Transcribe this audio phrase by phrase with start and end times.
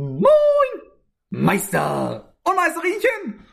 [0.00, 0.22] Moin,
[1.30, 3.44] Meister und Meisterinchen!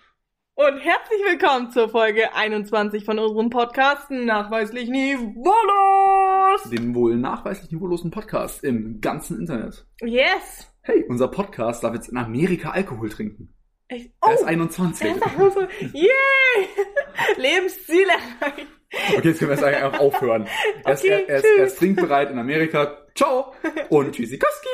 [0.54, 6.70] Und herzlich willkommen zur Folge 21 von unserem Podcast Nachweislich Niveaulos!
[6.70, 9.88] Den wohl nachweislich niveaulosen Podcast im ganzen Internet.
[10.04, 10.72] Yes!
[10.84, 13.56] Hey, unser Podcast darf jetzt in Amerika Alkohol trinken.
[13.88, 14.12] Echt?
[14.22, 15.08] Er ist Oh, 21.
[15.08, 15.62] er ist auch so,
[15.94, 16.10] yay!
[17.38, 18.68] Lebensziel erreicht.
[19.18, 20.48] Okay, jetzt können wir es eigentlich einfach aufhören.
[20.84, 22.98] Er ist, Okay, er, er, er ist trinkbereit in Amerika.
[23.16, 23.54] Ciao
[23.90, 24.68] und Tschüssikowski.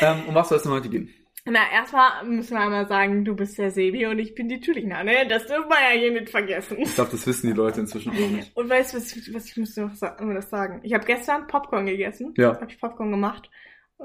[0.00, 1.12] Ähm, um was soll es denn heute gehen?
[1.44, 5.02] Na, erstmal müssen wir einmal sagen, du bist der Sebi und ich bin die Julina,
[5.02, 5.26] ne?
[5.28, 6.76] Das dürfen wir ja hier nicht vergessen.
[6.78, 8.56] Ich glaube, das wissen die Leute inzwischen auch nicht.
[8.56, 10.78] Und weißt du, was, ich- was ich muss noch sagen?
[10.84, 12.32] Ich habe gestern Popcorn gegessen.
[12.36, 12.54] Ja.
[12.60, 13.50] Habe ich Popcorn gemacht.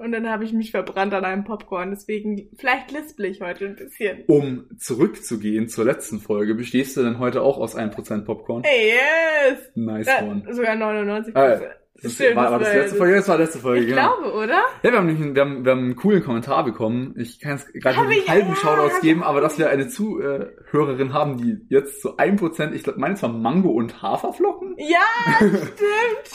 [0.02, 1.90] Und dann habe ich mich verbrannt an einem Popcorn.
[1.90, 4.24] Deswegen, vielleicht lispel ich heute ein bisschen.
[4.28, 8.64] Um zurückzugehen zur letzten Folge, bestehst du denn heute auch aus 1% Popcorn?
[8.64, 9.60] Hey, yes!
[9.76, 10.44] Nice Ja, one.
[10.54, 11.60] sogar 99 Ah,
[12.02, 13.16] Das Stimmt, war, war das letzte Folge?
[13.16, 14.16] Das war letzte Folge, Ich genau.
[14.20, 14.62] glaube, oder?
[14.84, 17.16] Ja, wir haben, nämlich wir, haben, wir haben einen coolen Kommentar bekommen.
[17.18, 21.14] Ich kann jetzt gerade einen ich- halben ja, Shoutouts geben, aber dass wir eine Zuhörerin
[21.14, 24.76] haben, die jetzt zu 1%, ich glaube, meine zwar Mango und Haferflocken.
[24.78, 25.00] Ja,
[25.38, 25.72] stimmt.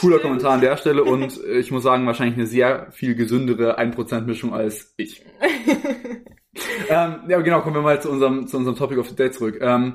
[0.01, 0.23] Cooler stimmt.
[0.23, 4.23] Kommentar an der Stelle und äh, ich muss sagen, wahrscheinlich eine sehr viel gesündere 1%
[4.23, 5.25] Mischung als ich.
[6.89, 9.59] ähm, ja, genau, kommen wir mal zu unserem, zu unserem Topic of the Day zurück.
[9.61, 9.95] Ähm,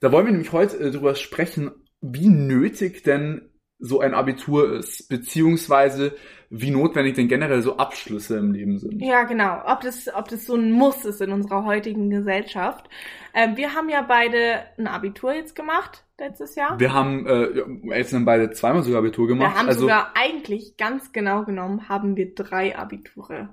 [0.00, 3.50] da wollen wir nämlich heute äh, drüber sprechen, wie nötig denn
[3.86, 6.16] so ein Abitur ist, beziehungsweise
[6.48, 9.02] wie notwendig denn generell so Abschlüsse im Leben sind.
[9.02, 9.60] Ja, genau.
[9.66, 12.88] Ob das, ob das so ein Muss ist in unserer heutigen Gesellschaft.
[13.34, 16.80] Ähm, wir haben ja beide ein Abitur jetzt gemacht, letztes Jahr.
[16.80, 19.52] Wir haben äh, jetzt haben beide zweimal sogar Abitur gemacht.
[19.52, 23.50] Wir haben also sogar eigentlich ganz genau genommen, haben wir drei Abiture.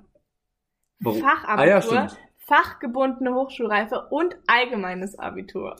[1.00, 1.20] warum?
[1.20, 2.08] Fachabitur, Ah ja.
[2.46, 5.76] Fachgebundene Hochschulreife und allgemeines Abitur.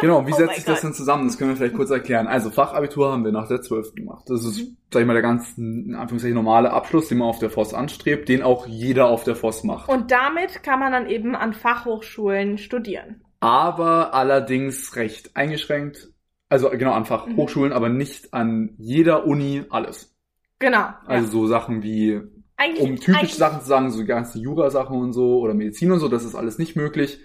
[0.00, 1.26] Genau, wie Oh setzt sich das denn zusammen?
[1.26, 2.26] Das können wir vielleicht kurz erklären.
[2.28, 3.94] Also Fachabitur haben wir nach der 12.
[3.94, 4.24] gemacht.
[4.28, 4.76] Das ist, Mhm.
[4.92, 8.28] sag ich mal, der ganz, in Anführungszeichen, normale Abschluss, den man auf der FOS anstrebt,
[8.28, 9.88] den auch jeder auf der FOS macht.
[9.88, 13.22] Und damit kann man dann eben an Fachhochschulen studieren.
[13.40, 16.08] aber allerdings recht eingeschränkt.
[16.48, 17.06] Also genau an Mhm.
[17.06, 20.16] Fachhochschulen, aber nicht an jeder Uni alles.
[20.58, 20.86] Genau.
[21.06, 21.30] Also ja.
[21.30, 22.20] so Sachen wie,
[22.58, 26.08] eigentlich, um typische Sachen zu sagen, so ganze Jura-Sachen und so oder Medizin und so,
[26.08, 27.20] das ist alles nicht möglich.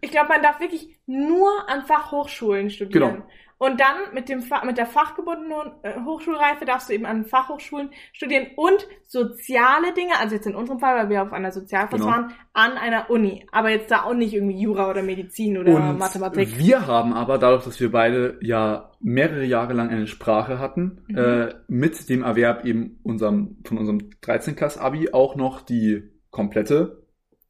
[0.00, 3.10] Ich glaube, man darf wirklich nur an Fachhochschulen studieren.
[3.10, 3.26] Genau.
[3.58, 8.48] Und dann mit dem mit der fachgebundenen äh, Hochschulreife darfst du eben an Fachhochschulen studieren
[8.56, 12.10] und soziale Dinge, also jetzt in unserem Fall, weil wir auf einer Sozialfos Genau.
[12.12, 13.46] waren, an einer Uni.
[13.52, 16.58] Aber jetzt da auch nicht irgendwie Jura oder Medizin oder Und Mathematik.
[16.58, 21.16] wir haben aber, dadurch, dass wir beide ja mehrere Jahre lang eine Sprache hatten, Mhm.
[21.16, 27.06] äh, mit dem Erwerb eben unserem, von unserem 13-Klass-Abi auch noch die komplette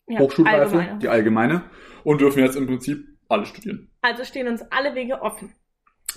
[0.06, 0.98] Ja, Hochschulreife, allgemeine.
[1.00, 1.62] die allgemeine,
[2.04, 3.90] und dürfen jetzt im Prinzip alle studieren.
[4.02, 5.52] Also stehen uns alle Wege offen.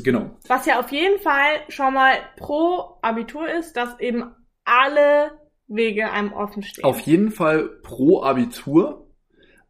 [0.04, 0.38] Genau.
[0.48, 4.24] Was ja auf jeden Fall schon mal pro Abitur ist, dass eben
[4.66, 5.32] alle
[5.68, 6.84] Wege einem offen stehen.
[6.84, 9.08] Auf jeden Fall pro Abitur,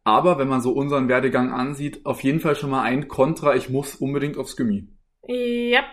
[0.04, 3.68] aber wenn man so unseren Werdegang ansieht, auf jeden Fall schon mal ein Kontra, ich
[3.68, 4.88] muss unbedingt aufs Gummi.
[5.28, 5.84] Yep.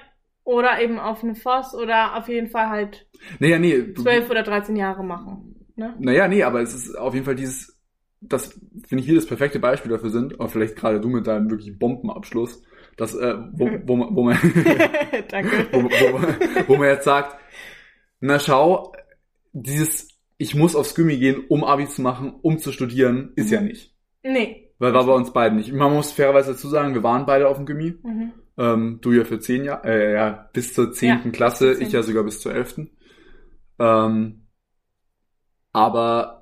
[0.43, 3.09] Oder eben auf eine FOS oder auf jeden Fall halt
[3.39, 3.93] Naja, nee.
[3.93, 5.65] 12 oder 13 Jahre machen.
[5.75, 5.93] Ne?
[5.99, 7.77] Naja, nee, aber es ist auf jeden Fall dieses,
[8.21, 11.51] das finde ich hier das perfekte Beispiel dafür sind, aber vielleicht gerade du mit deinem
[11.51, 12.63] wirklich Bombenabschluss,
[12.97, 14.37] das, äh, wo, wo, man, wo, man,
[15.29, 15.67] Danke.
[15.71, 17.37] wo, wo, wo man jetzt sagt,
[18.19, 18.91] na schau,
[19.53, 23.61] dieses, ich muss aufs Gummi gehen, um Abi zu machen, um zu studieren, ist ja
[23.61, 23.67] Mhm.
[23.67, 23.95] nicht.
[24.23, 24.73] Nee.
[24.79, 25.71] Weil war bei uns beiden nicht.
[25.71, 27.95] Man muss fairerweise dazu sagen, wir waren beide auf dem Gummi.
[28.03, 28.33] Mhm.
[28.57, 31.87] Ähm, du ja für zehn Jahre, äh, ja, bis zur zehnten Ja, Klasse, bis zur
[31.87, 32.91] ich ja sogar bis zur elften.
[33.79, 34.47] Ähm,
[35.71, 36.36] aber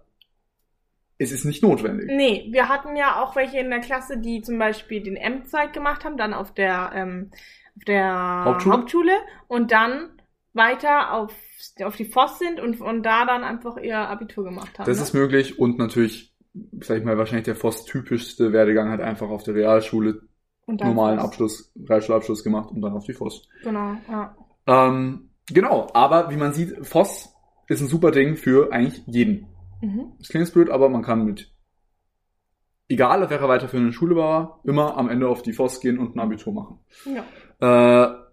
[1.18, 2.10] es ist nicht notwendig.
[2.10, 6.04] Nee, wir hatten ja auch welche in der Klasse, die zum Beispiel den M-Zeig gemacht
[6.04, 7.32] haben, dann auf der, ähm,
[7.76, 9.14] auf der Hauptschule?
[9.48, 10.10] und dann
[10.54, 11.34] weiter auf,
[11.84, 14.86] auf die FOS sind und, und da dann einfach ihr Abitur gemacht haben.
[14.86, 15.04] Das ne?
[15.04, 16.34] ist möglich und natürlich,
[16.80, 20.22] sag ich mal, wahrscheinlich der FOS-typischste Werdegang hat einfach auf der Realschule
[20.68, 21.26] normalen FOS.
[21.26, 23.48] Abschluss, Realschulabschluss gemacht und dann auf die FOS.
[23.64, 24.36] Genau, ja.
[24.68, 27.34] Ähm, genau, aber wie man sieht, FOS
[27.68, 29.48] ist ein super Ding für eigentlich jeden.
[29.82, 30.14] Mhm.
[30.18, 31.52] Das klingt blöd, aber man kann mit,
[32.88, 36.20] egal auf welcher weiterführenden Schule war, immer am Ende auf die FOS gehen und ein
[36.20, 36.80] Abitur machen.
[37.06, 37.24] Ja.
[38.12, 38.26] Äh,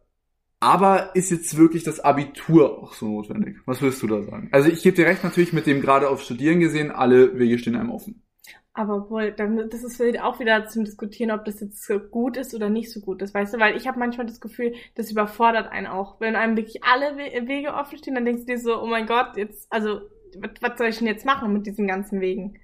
[0.61, 3.57] aber ist jetzt wirklich das Abitur auch so notwendig?
[3.67, 4.49] Was willst du da sagen?
[4.53, 7.75] Also ich gebe dir recht natürlich mit dem gerade auf Studieren gesehen, alle Wege stehen
[7.75, 8.23] einem offen.
[8.75, 12.55] Aber wohl, dann, das ist vielleicht auch wieder zum Diskutieren, ob das jetzt gut ist
[12.55, 13.59] oder nicht so gut ist, weißt du?
[13.59, 16.21] Weil ich habe manchmal das Gefühl, das überfordert einen auch.
[16.21, 19.07] Wenn einem wirklich alle We Wege offen stehen, dann denkst du dir so, oh mein
[19.07, 20.01] Gott, jetzt, also,
[20.41, 22.59] was, was soll ich denn jetzt machen mit diesen ganzen Wegen?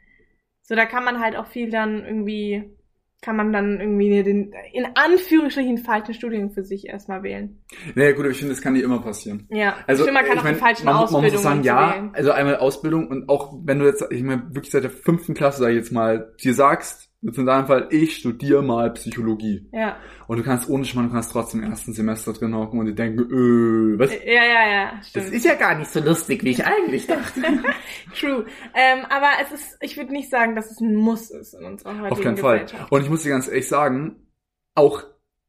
[0.62, 2.74] So, da kann man halt auch viel dann irgendwie
[3.20, 7.60] kann man dann irgendwie den in Anführungsstrichen falschen Studium für sich erstmal wählen.
[7.96, 9.48] Naja gut, aber ich finde, das kann nicht immer passieren.
[9.50, 11.42] Ja, Also, ich finde, man kann ich auch mein, die falschen man, muss- man muss
[11.42, 12.10] sagen, ja, wählen.
[12.14, 15.58] also einmal Ausbildung und auch wenn du jetzt, ich meine, wirklich seit der fünften Klasse,
[15.62, 19.68] sag ich jetzt mal, dir sagst, jetzt in deinem Fall, ich studiere mal Psychologie.
[19.72, 19.96] Ja.
[20.26, 22.94] Und du kannst ohne Schmarrn, du kannst trotzdem im ersten Semester drin hocken und dir
[22.94, 24.12] denken, öh, was?
[24.24, 25.44] Ja, ja, ja, stimmt.
[25.44, 27.40] ja gar nicht so lustig, wie ich eigentlich dachte.
[28.18, 28.46] True.
[28.74, 31.98] Ähm, aber es ist, ich würde nicht sagen, dass es ein Muss ist in unserer
[31.98, 32.66] heutigen Auf keinen Fall.
[32.90, 34.28] Und ich muss dir ganz ehrlich sagen,
[34.74, 35.02] auch,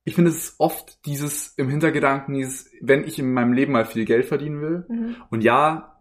[0.06, 3.86] ich finde, es ist oft dieses im Hintergedanken, dieses, wenn ich in meinem Leben mal
[3.86, 5.18] viel Geld verdienen will, Mhm.
[5.30, 6.00] Und ja,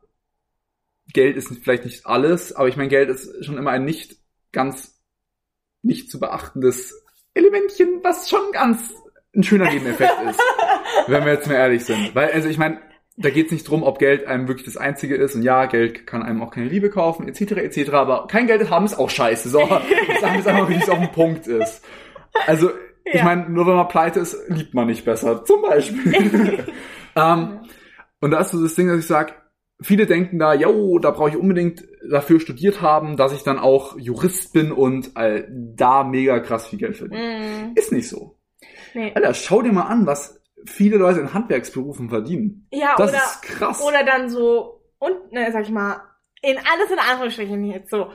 [1.12, 4.16] Geld ist vielleicht nicht alles, aber ich meine, Geld ist schon immer ein nicht
[4.52, 4.97] ganz
[5.82, 7.04] nicht zu beachtendes
[7.34, 8.94] Elementchen, was schon ganz
[9.34, 10.40] ein schöner Nebeneffekt ist,
[11.06, 12.14] wenn wir jetzt mal ehrlich sind.
[12.14, 12.80] Weil, also ich meine,
[13.16, 15.34] da geht es nicht drum, ob Geld einem wirklich das Einzige ist.
[15.34, 17.90] Und ja, Geld kann einem auch keine Liebe kaufen, etc., etc.
[17.92, 19.48] Aber kein Geld haben ist auch scheiße.
[19.48, 21.84] So, sagen wir es einfach, wie es auf dem Punkt ist.
[22.46, 22.70] Also,
[23.04, 23.24] ich Ja.
[23.24, 25.44] meine, nur wenn man pleite ist, liebt man nicht besser.
[25.44, 26.64] Zum Beispiel.
[27.16, 27.60] ähm,
[28.20, 29.32] und da ist so das Ding, dass ich sage,
[29.80, 33.98] viele denken da, yo, da brauche ich unbedingt dafür studiert haben, dass ich dann auch
[33.98, 37.38] Jurist bin und äh, da mega krass viel Geld verdiene.
[37.38, 37.72] Mhm.
[37.74, 38.38] Ist nicht so.
[38.94, 39.12] Nee.
[39.14, 42.66] Alter, schau dir mal an, was viele Leute in Handwerksberufen verdienen.
[42.72, 43.82] Ja, Das oder, ist krass.
[43.82, 46.00] oder dann so, und, ne, sag ich mal,
[46.42, 48.10] in alles in Anführungsstrichen jetzt so,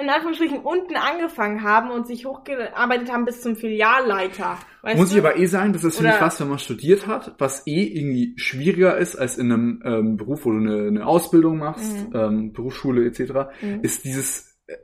[0.00, 4.58] in Anführungsstrichen unten angefangen haben und sich hochgearbeitet haben bis zum Filialleiter.
[4.96, 5.16] Muss du?
[5.18, 7.66] ich aber eh sagen, dass das finde ich Oder- was, wenn man studiert hat, was
[7.66, 11.92] eh irgendwie schwieriger ist als in einem ähm, Beruf, wo du eine, eine Ausbildung machst,
[12.10, 12.12] Mhm.
[12.14, 13.32] ähm, Berufsschule etc.,
[13.62, 13.80] Mhm.
[13.82, 14.74] ist dieses äh,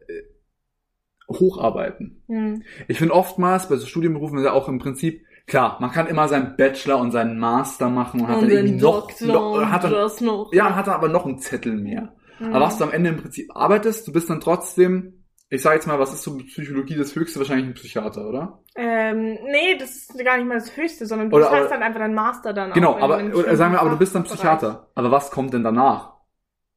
[1.29, 2.23] Hocharbeiten.
[2.27, 2.63] Hm.
[2.89, 6.27] Ich finde oftmals bei so Studienberufen ist ja auch im Prinzip, klar, man kann immer
[6.29, 9.85] seinen Bachelor und seinen Master machen und hat Und dann den irgendwie noch, noch hat
[9.85, 9.93] dann,
[10.27, 10.53] noch.
[10.53, 12.15] ja, hat dann aber noch einen Zettel mehr.
[12.41, 12.55] Hm.
[12.55, 15.87] Aber was du am Ende im Prinzip arbeitest, du bist dann trotzdem, ich sage jetzt
[15.87, 17.39] mal, was ist so Psychologie das Höchste?
[17.39, 18.63] Wahrscheinlich ein Psychiater, oder?
[18.77, 22.01] Ähm, nee, das ist gar nicht mal das Höchste, sondern du Oder- hast dann einfach
[22.01, 24.25] deinen Master dann genau, auch aber oder sagen wir, aber du bist dann.
[24.25, 24.89] Psychiater.
[24.95, 26.15] Aber was kommt denn danach?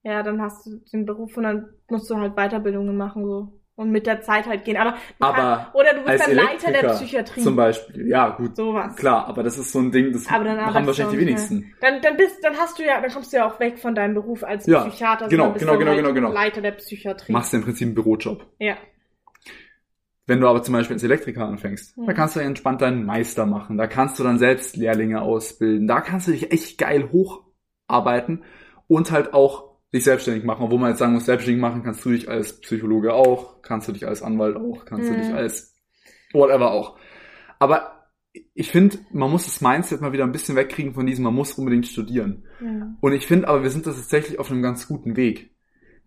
[0.03, 3.89] Ja, dann hast du den Beruf und dann musst du halt Weiterbildungen machen so und
[3.91, 4.77] mit der Zeit halt gehen.
[4.77, 7.41] Aber, Aber oder du bist dann Leiter der Psychiatrie.
[7.41, 8.07] zum Beispiel.
[8.07, 8.55] Ja, gut.
[8.55, 8.95] Sowas.
[8.95, 11.73] Klar, aber das ist so ein Ding, das haben wahrscheinlich die wenigsten.
[11.81, 14.13] Dann, dann bist, dann hast du ja, dann kommst du ja auch weg von deinem
[14.13, 16.31] Beruf als Ja, Psychiater, genau, bist genau, genau, halt genau, genau.
[16.31, 17.31] Leiter der Psychiatrie.
[17.31, 18.45] Machst du im Prinzip einen Bürojob.
[18.59, 18.75] Ja.
[20.25, 22.05] Wenn du aber zum Beispiel als Elektriker anfängst, Hm.
[22.05, 23.77] da kannst du ja entspannt deinen Meister machen.
[23.77, 25.87] Da kannst du dann selbst Lehrlinge ausbilden.
[25.87, 28.43] Da kannst du dich echt geil hocharbeiten
[28.87, 30.63] und halt auch dich selbstständig machen.
[30.63, 33.91] Obwohl man jetzt sagen muss, selbstständig machen kannst du dich als Psychologe auch, kannst du
[33.91, 35.21] dich als Anwalt auch, kannst du Hm.
[35.21, 35.75] dich als
[36.33, 36.97] whatever auch.
[37.59, 38.09] Aber
[38.55, 41.53] ich finde, man muss das Mindset mal wieder ein bisschen wegkriegen von diesem, man muss
[41.53, 42.45] unbedingt studieren.
[42.57, 42.97] Hm.
[42.99, 45.55] Und ich finde aber, wir sind da tatsächlich auf einem ganz guten Weg.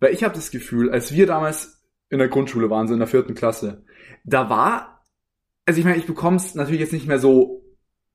[0.01, 3.09] Weil ich habe das Gefühl, als wir damals in der Grundschule waren, so in der
[3.09, 3.85] vierten Klasse,
[4.25, 5.07] da war,
[5.65, 7.66] also ich meine, ich bekomme es natürlich jetzt nicht mehr so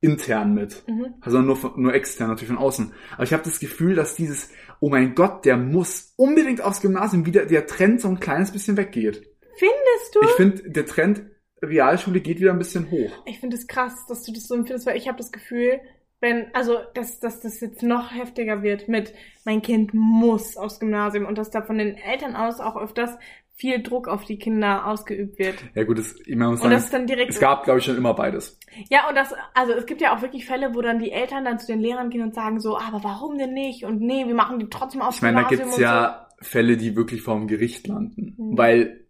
[0.02, 1.14] intern mit, Mhm.
[1.22, 2.92] also nur, nur extern, natürlich von außen.
[3.14, 4.50] Aber ich habe das Gefühl, dass dieses,
[4.80, 8.78] oh mein Gott, der muss unbedingt aufs Gymnasium wieder, der Trend so ein kleines bisschen
[8.78, 9.28] weggeht.
[9.58, 10.20] Findest du?
[10.24, 11.24] Ich finde, der Trend
[11.62, 13.12] Realschule geht wieder ein bisschen hoch.
[13.26, 15.80] Ich finde es krass, dass du das so empfindest, weil ich habe das Gefühl,
[16.20, 19.14] wenn, also, dass, dass das jetzt noch heftiger wird mit,
[19.46, 23.12] mein Kind muss aufs Gymnasium und dass da von den Eltern aus auch öfters
[23.62, 25.56] viel Druck auf die Kinder ausgeübt wird.
[25.76, 27.30] Ja gut, das, ich muss Und das sagen, ist dann direkt.
[27.30, 28.58] es gab, glaube ich, schon immer beides.
[28.90, 31.60] Ja, und das, also es gibt ja auch wirklich Fälle, wo dann die Eltern dann
[31.60, 33.86] zu den Lehrern gehen und sagen so, aber warum denn nicht?
[33.86, 37.22] Und nee, wir machen die trotzdem aufs Ich meine, da gibt's ja Fälle, die wirklich
[37.22, 38.58] vor dem Gericht landen, Mhm.
[38.58, 39.08] weil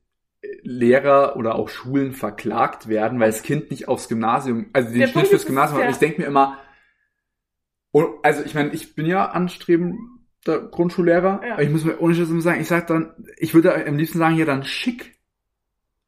[0.64, 5.06] Lehrer oder auch Schulen verklagt werden, weil das Kind nicht aufs Gymnasium, also den Der
[5.06, 5.86] Schnitt Punkt fürs Gymnasium hat.
[5.86, 6.58] ja- ich denke mir immer,
[7.92, 9.32] und, also ich meine, ich bin ja
[10.46, 11.54] anstrebender Grundschullehrer, Ja.
[11.54, 14.36] aber ich muss mir ohne immer sagen, ich sag dann, ich würde am liebsten sagen,
[14.36, 15.18] ja dann schick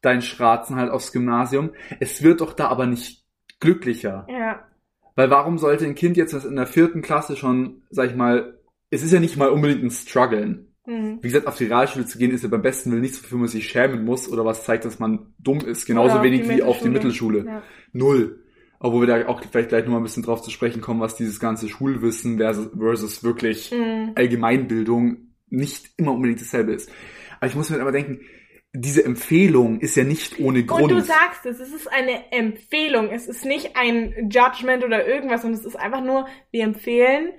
[0.02, 1.72] deinen Schratzen halt aufs Gymnasium.
[2.00, 3.24] Es wird doch da aber nicht
[3.60, 4.28] glücklicher.
[4.30, 4.66] Ja,
[5.16, 8.60] Weil warum sollte ein Kind jetzt das in der vierten Klasse schon, sag ich mal,
[8.90, 10.68] es ist ja nicht mal unbedingt ein Struggeln.
[10.86, 11.20] hm.
[11.22, 13.48] Wie gesagt, auf die Realschule zu gehen, ist ja beim besten Willen nichts, wofür man
[13.48, 15.86] sich schämen muss oder was zeigt, dass man dumm ist.
[15.86, 17.44] Genauso wenig wie auf die Mittelschule.
[17.44, 17.62] Mittelschule.
[17.62, 17.64] Ja.
[17.94, 18.43] Null.
[18.84, 21.40] Obwohl wir da auch vielleicht gleich nochmal ein bisschen drauf zu sprechen kommen, was dieses
[21.40, 24.12] ganze Schulwissen versus, versus wirklich Hm.
[24.16, 26.92] Allgemeinbildung nicht immer unbedingt dasselbe ist.
[27.38, 28.20] Aber ich muss mir aber denken,
[28.74, 30.92] diese Empfehlung ist ja nicht ohne Grund.
[30.92, 35.46] Und du sagst es, es ist eine Empfehlung, es ist nicht ein Judgment oder irgendwas,
[35.46, 37.32] und es ist einfach nur, wir empfehlen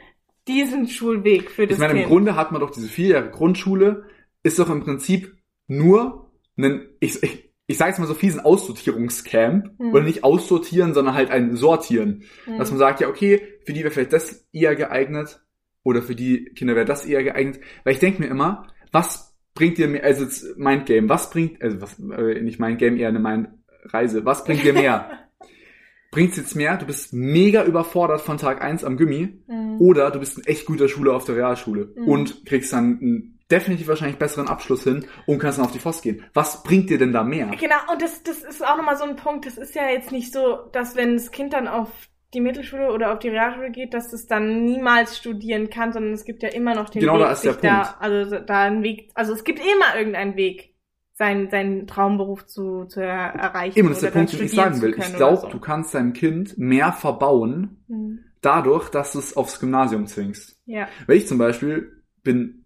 [0.48, 2.08] diesen Schulweg für das Ich meine, im Kind.
[2.08, 4.04] Grunde hat man doch diese vier Jahre Grundschule,
[4.42, 5.36] ist doch im Prinzip
[5.66, 9.78] nur ein, ich, ich, ich sage jetzt mal so fiesen Aussortierungscamp.
[9.78, 9.92] Hm.
[9.92, 12.24] Oder nicht aussortieren, sondern halt ein Sortieren.
[12.44, 12.58] Hm.
[12.58, 15.40] Dass man sagt, ja, okay, für die wäre vielleicht das eher geeignet.
[15.82, 17.60] Oder für die Kinder wäre das eher geeignet.
[17.84, 21.80] Weil ich denke mir immer, was bringt dir mehr, also jetzt Mindgame, was bringt, also
[21.80, 23.48] was, äh, nicht Mindgame, eher eine Mind,
[23.84, 24.24] Reise.
[24.24, 25.10] Was bringt dir mehr?
[26.10, 26.76] Bringt's jetzt mehr?
[26.76, 29.80] Du bist mega überfordert von Tag eins am Gummi Mhm.
[29.80, 32.08] oder du bist in echt guter Schule auf der Realschule Mhm.
[32.08, 36.02] und kriegst dann einen definitiv wahrscheinlich besseren Abschluss hin und kannst dann auf die FOS
[36.02, 36.22] gehen.
[36.34, 37.46] Was bringt dir denn da mehr?
[37.58, 39.46] Genau, und das, das ist auch nochmal so ein Punkt.
[39.46, 41.88] Das ist ja jetzt nicht so, dass wenn das Kind dann auf
[42.34, 46.24] die Mittelschule oder auf die Realschule geht, dass es dann niemals studieren kann, sondern es
[46.24, 47.96] gibt ja immer noch den Genau, Weg, da ist der sich da, Punkt.
[48.02, 50.74] also da einen Weg, also es gibt immer irgendeinen Weg,
[51.12, 53.78] seinen, seinen Traumberuf zu, zu er- erreichen.
[53.78, 54.96] Eben, das ist der Punkt, den ich sagen will.
[54.98, 55.48] Ich glaube, so.
[55.48, 58.18] du kannst deinem Kind mehr verbauen, Hm.
[58.40, 60.60] dadurch, dass du es aufs Gymnasium zwingst.
[60.66, 60.88] Ja.
[61.06, 62.63] Weil ich zum Beispiel bin,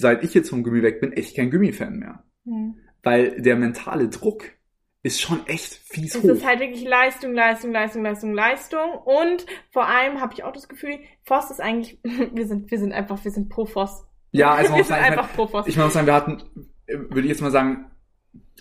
[0.00, 2.22] seit ich jetzt vom Gummi weg bin, echt kein Gummi-Fan mehr.
[2.44, 2.76] Hm.
[3.02, 4.44] Weil der mentale Druck
[5.02, 6.28] ist schon echt fies Es hoch.
[6.28, 8.90] ist halt wirklich Leistung, Leistung, Leistung, Leistung, Leistung.
[9.04, 11.98] Und vor allem habe ich auch das Gefühl, Voss ist eigentlich,
[12.34, 14.04] wir sind, wir sind einfach, wir sind pro Voss.
[14.32, 15.66] ja, also man wir muss sind sagen, ich mein, einfach pro Voss.
[15.66, 16.42] ich muss sagen, wir hatten,
[16.86, 17.90] würde ich jetzt mal sagen,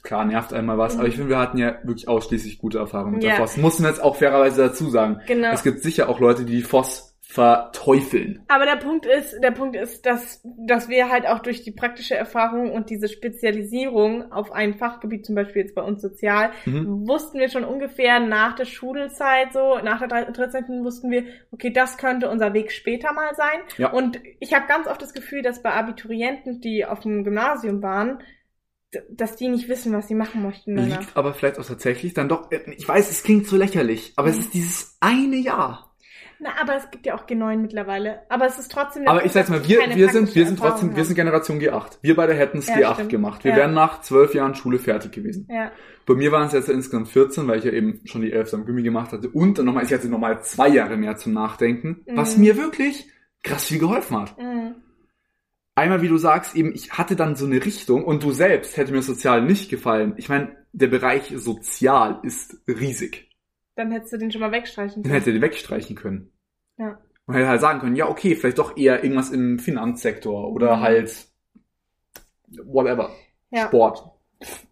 [0.04, 1.00] klar, nervt einmal was, Mhm.
[1.00, 3.36] aber ich finde, wir hatten ja wirklich ausschließlich gute Erfahrungen mit Ja.
[3.36, 3.58] der FOS.
[3.58, 5.20] Mussten wir jetzt auch fairerweise dazu sagen.
[5.28, 5.52] Genau.
[5.52, 8.42] Es gibt sicher auch Leute, die die FOS verteufeln.
[8.48, 12.16] Aber der Punkt ist, der Punkt ist, dass, dass wir halt auch durch die praktische
[12.16, 17.08] Erfahrung und diese Spezialisierung auf ein Fachgebiet, zum Beispiel jetzt bei uns Sozial, Mhm.
[17.08, 20.84] wussten wir schon ungefähr nach der Schulzeit so, nach der 13.
[20.84, 23.60] wussten wir, okay, das könnte unser Weg später mal sein.
[23.78, 23.92] Ja.
[23.92, 28.20] Und ich habe ganz oft das Gefühl, dass bei Abiturienten, die auf dem Gymnasium waren,
[29.12, 30.78] dass die nicht wissen, was sie machen möchten.
[30.78, 34.30] Liegt aber vielleicht auch tatsächlich dann doch, äh, ich weiß, es klingt so lächerlich, aber
[34.30, 34.42] es Mhm.
[34.42, 35.87] ist dieses eine Jahr.
[36.40, 38.22] Na, aber es gibt ja auch G9 mittlerweile.
[38.30, 39.08] Aber es ist trotzdem.
[39.08, 41.16] Aber ich sag's mal, wir, wir sind, wir sind trotzdem, wir sind.
[41.16, 41.98] Generation G8.
[42.02, 43.10] Wir beide hätten es Ja, G8 stimmt.
[43.10, 43.44] gemacht.
[43.44, 43.58] Wir Ja.
[43.58, 45.48] wären nach zwölf Jahren Schule fertig gewesen.
[45.50, 45.72] Ja.
[46.06, 48.66] Bei mir waren es jetzt insgesamt 14, weil ich ja eben schon die 11 am
[48.66, 49.30] Gummi gemacht hatte.
[49.30, 52.44] Und dann nochmal, ich hatte nochmal zwei Jahre mehr zum Nachdenken, was Mhm.
[52.44, 53.08] mir wirklich
[53.44, 54.38] krass viel geholfen hat.
[54.38, 54.76] Mhm.
[55.76, 58.92] Einmal, wie du sagst, eben, ich hatte dann so eine Richtung und du selbst hätte
[58.92, 60.14] mir sozial nicht gefallen.
[60.18, 63.27] Ich meine, der Bereich sozial ist riesig.
[63.78, 65.14] Dann hättest du den schon mal wegstreichen können.
[65.14, 66.32] hätte den wegstreichen können.
[66.78, 67.00] Ja.
[67.26, 70.82] Und hätte halt sagen können, ja, okay, vielleicht doch eher irgendwas im Finanzsektor oder Mhm.
[70.82, 71.28] halt
[72.66, 73.12] whatever.
[73.52, 73.68] Ja.
[73.68, 74.04] Sport.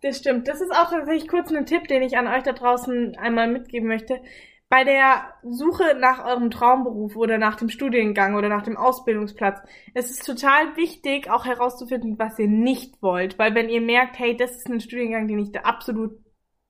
[0.02, 0.48] Das stimmt.
[0.48, 3.88] Das ist auch tatsächlich kurz ein Tipp, den ich an euch da draußen einmal mitgeben
[3.88, 4.22] möchte.
[4.70, 9.60] Bei der Suche nach eurem Traumberuf oder nach dem Studiengang oder nach dem Ausbildungsplatz,
[9.94, 13.38] es ist total wichtig, auch herauszufinden, was ihr nicht wollt.
[13.38, 16.18] Weil wenn ihr merkt, hey, das ist ein Studiengang, den ich da absolut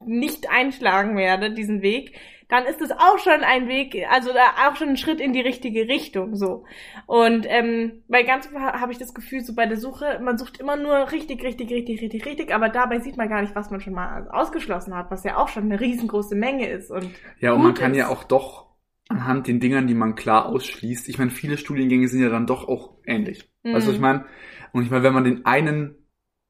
[0.07, 2.15] nicht einschlagen werde, diesen Weg,
[2.47, 5.41] dann ist es auch schon ein Weg, also da auch schon ein Schritt in die
[5.41, 6.63] richtige Richtung, so.
[7.07, 10.75] Und ähm, bei ganz habe ich das Gefühl, so bei der Suche, man sucht immer
[10.75, 13.93] nur richtig, richtig, richtig, richtig, richtig, aber dabei sieht man gar nicht, was man schon
[13.93, 16.91] mal ausgeschlossen hat, was ja auch schon eine riesengroße Menge ist.
[16.91, 17.09] Und
[17.39, 17.97] Ja, und man kann ist.
[17.97, 18.67] ja auch doch
[19.07, 22.67] anhand den Dingern, die man klar ausschließt, ich meine, viele Studiengänge sind ja dann doch
[22.67, 23.50] auch ähnlich.
[23.63, 23.74] Mhm.
[23.74, 24.25] Weißt du, ich meine?
[24.71, 25.95] Und ich meine, wenn man den einen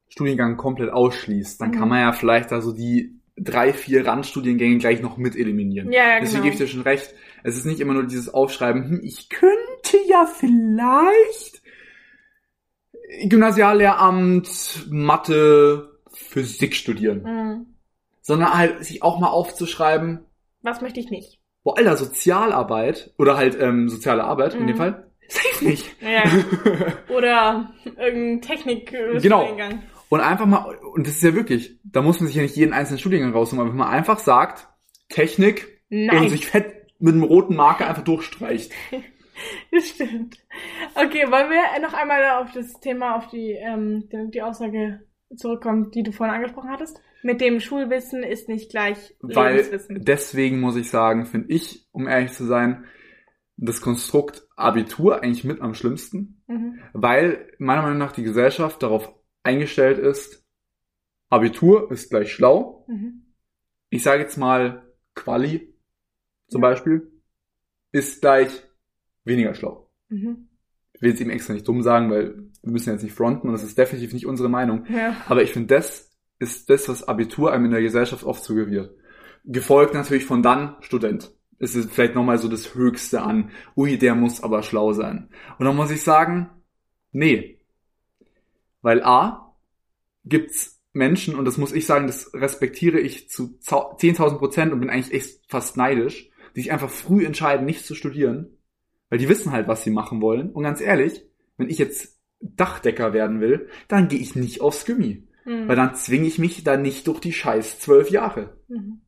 [0.08, 1.74] Studiengang komplett ausschließt, dann Mhm.
[1.78, 5.92] kann man ja vielleicht da so die drei, vier Randstudiengänge gleich noch mit eliminieren.
[5.92, 6.42] ja, ja, Deswegen genau.
[6.44, 7.14] gebe ich dir schon recht.
[7.42, 11.62] Es ist nicht immer nur dieses Aufschreiben, hm, ich könnte ja vielleicht
[13.46, 17.22] Gymnasiallehramt, Mathe, Physik studieren.
[17.22, 17.66] Mhm.
[18.22, 20.24] Sondern halt sich auch mal aufzuschreiben,
[20.62, 21.38] Was möchte ich nicht?
[21.62, 24.66] boah, Alter, Sozialarbeit oder halt ähm, soziale Arbeit in Mhm.
[24.68, 25.94] dem Fall, safe nicht.
[26.00, 26.22] Ja.
[27.14, 29.48] Oder irgendein technik äh, Genau.
[30.08, 32.72] Und einfach mal, und das ist ja wirklich, da muss man sich ja nicht jeden
[32.72, 34.68] einzelnen Studiengang raussuchen, aber wenn man einfach sagt,
[35.08, 38.72] Technik und Nein, sich fett mit einem roten Marker einfach durchstreicht.
[39.72, 40.38] das stimmt.
[40.94, 45.00] Okay, wollen wir noch einmal auf das Thema, auf die, ähm, die Aussage
[45.36, 47.00] zurückkommen, die du vorhin angesprochen hattest?
[47.22, 50.04] Mit dem Schulwissen ist nicht gleich Weil Lebenswissen.
[50.04, 52.84] deswegen muss ich sagen, finde ich, um ehrlich zu sein,
[53.56, 56.78] das Konstrukt Abitur eigentlich mit am schlimmsten, Mhm.
[56.92, 59.12] weil meiner Meinung nach die Gesellschaft darauf
[59.46, 60.44] eingestellt ist,
[61.30, 62.84] Abitur ist gleich schlau.
[62.88, 63.22] Mhm.
[63.90, 65.74] Ich sage jetzt mal Quali
[66.48, 67.10] zum Beispiel
[67.92, 68.62] ist gleich
[69.24, 69.90] weniger schlau.
[70.08, 70.48] Mhm.
[70.92, 73.52] Ich will jetzt eben extra nicht dumm sagen, weil wir müssen jetzt nicht fronten und
[73.52, 74.86] das ist definitiv nicht unsere Meinung.
[74.86, 75.16] Ja.
[75.28, 78.94] Aber ich finde, das ist das, was Abitur einem in der Gesellschaft oft suggeriert.
[79.44, 81.32] Gefolgt natürlich von dann Student.
[81.58, 83.50] Es ist vielleicht nochmal so das Höchste an.
[83.76, 85.30] Ui, der muss aber schlau sein.
[85.58, 86.50] Und dann muss ich sagen,
[87.12, 87.55] nee.
[88.86, 89.52] Weil A,
[90.24, 94.90] gibt's Menschen, und das muss ich sagen, das respektiere ich zu 10.000 Prozent und bin
[94.90, 98.58] eigentlich echt fast neidisch, die sich einfach früh entscheiden, nicht zu studieren,
[99.10, 100.52] weil die wissen halt, was sie machen wollen.
[100.52, 101.26] Und ganz ehrlich,
[101.56, 105.26] wenn ich jetzt Dachdecker werden will, dann gehe ich nicht aufs Gummi.
[105.44, 105.66] Mhm.
[105.66, 108.56] Weil dann zwinge ich mich da nicht durch die scheiß zwölf Jahre.
[108.68, 109.00] Mhm.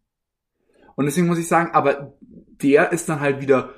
[0.97, 3.75] Und deswegen muss ich sagen, aber der ist dann halt wieder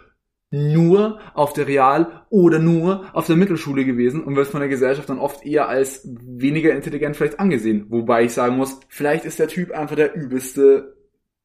[0.50, 5.08] nur auf der Real- oder nur auf der Mittelschule gewesen und wird von der Gesellschaft
[5.08, 7.86] dann oft eher als weniger intelligent vielleicht angesehen.
[7.88, 10.96] Wobei ich sagen muss, vielleicht ist der Typ einfach der übelste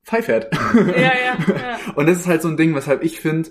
[0.04, 0.50] Pfeifert.
[0.76, 1.80] Ja, ja, ja.
[1.96, 3.50] Und das ist halt so ein Ding, weshalb ich finde,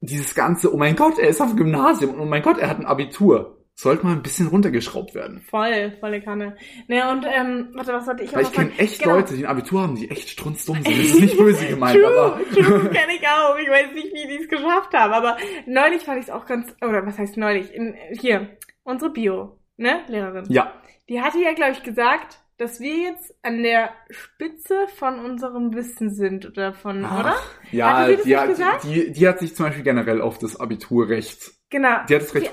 [0.00, 2.68] dieses ganze, oh mein Gott, er ist auf dem Gymnasium und oh mein Gott, er
[2.68, 5.40] hat ein Abitur, sollte mal ein bisschen runtergeschraubt werden.
[5.50, 6.56] Voll, volle Kanne.
[6.88, 9.16] Ne, und, ähm, warte, was wollte ich Weil ich kenne echt Genau.
[9.16, 10.88] Leute, die ein Abitur haben, die echt strunzdumm sind.
[10.88, 12.40] Das ist nicht böse gemeint, True, aber.
[12.52, 13.58] true, kenne ich auch.
[13.58, 15.36] Ich weiß nicht, wie die es geschafft haben, aber
[15.66, 17.72] neulich fand ich es auch ganz, oder was heißt neulich?
[17.74, 20.44] In, hier, unsere Bio, ne, Lehrerin.
[20.48, 20.72] Ja,
[21.08, 26.10] Die hatte ja, glaube ich, gesagt, dass wir jetzt an der Spitze von unserem Wissen
[26.14, 27.36] sind, oder von, Ach, oder?
[27.72, 28.84] ja, Hatte sie das die, hat, gesagt?
[28.84, 32.04] die, die hat sich zum Beispiel generell auf das Abiturrecht, Genau.
[32.06, 32.52] die hat es recht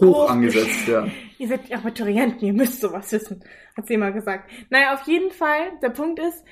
[0.00, 1.06] hoch angesetzt, ja.
[1.38, 3.44] Ihr seid Abiturienten, ihr müsst sowas wissen,
[3.76, 4.50] hat sie immer gesagt.
[4.70, 6.42] Naja, auf jeden Fall, der Punkt ist,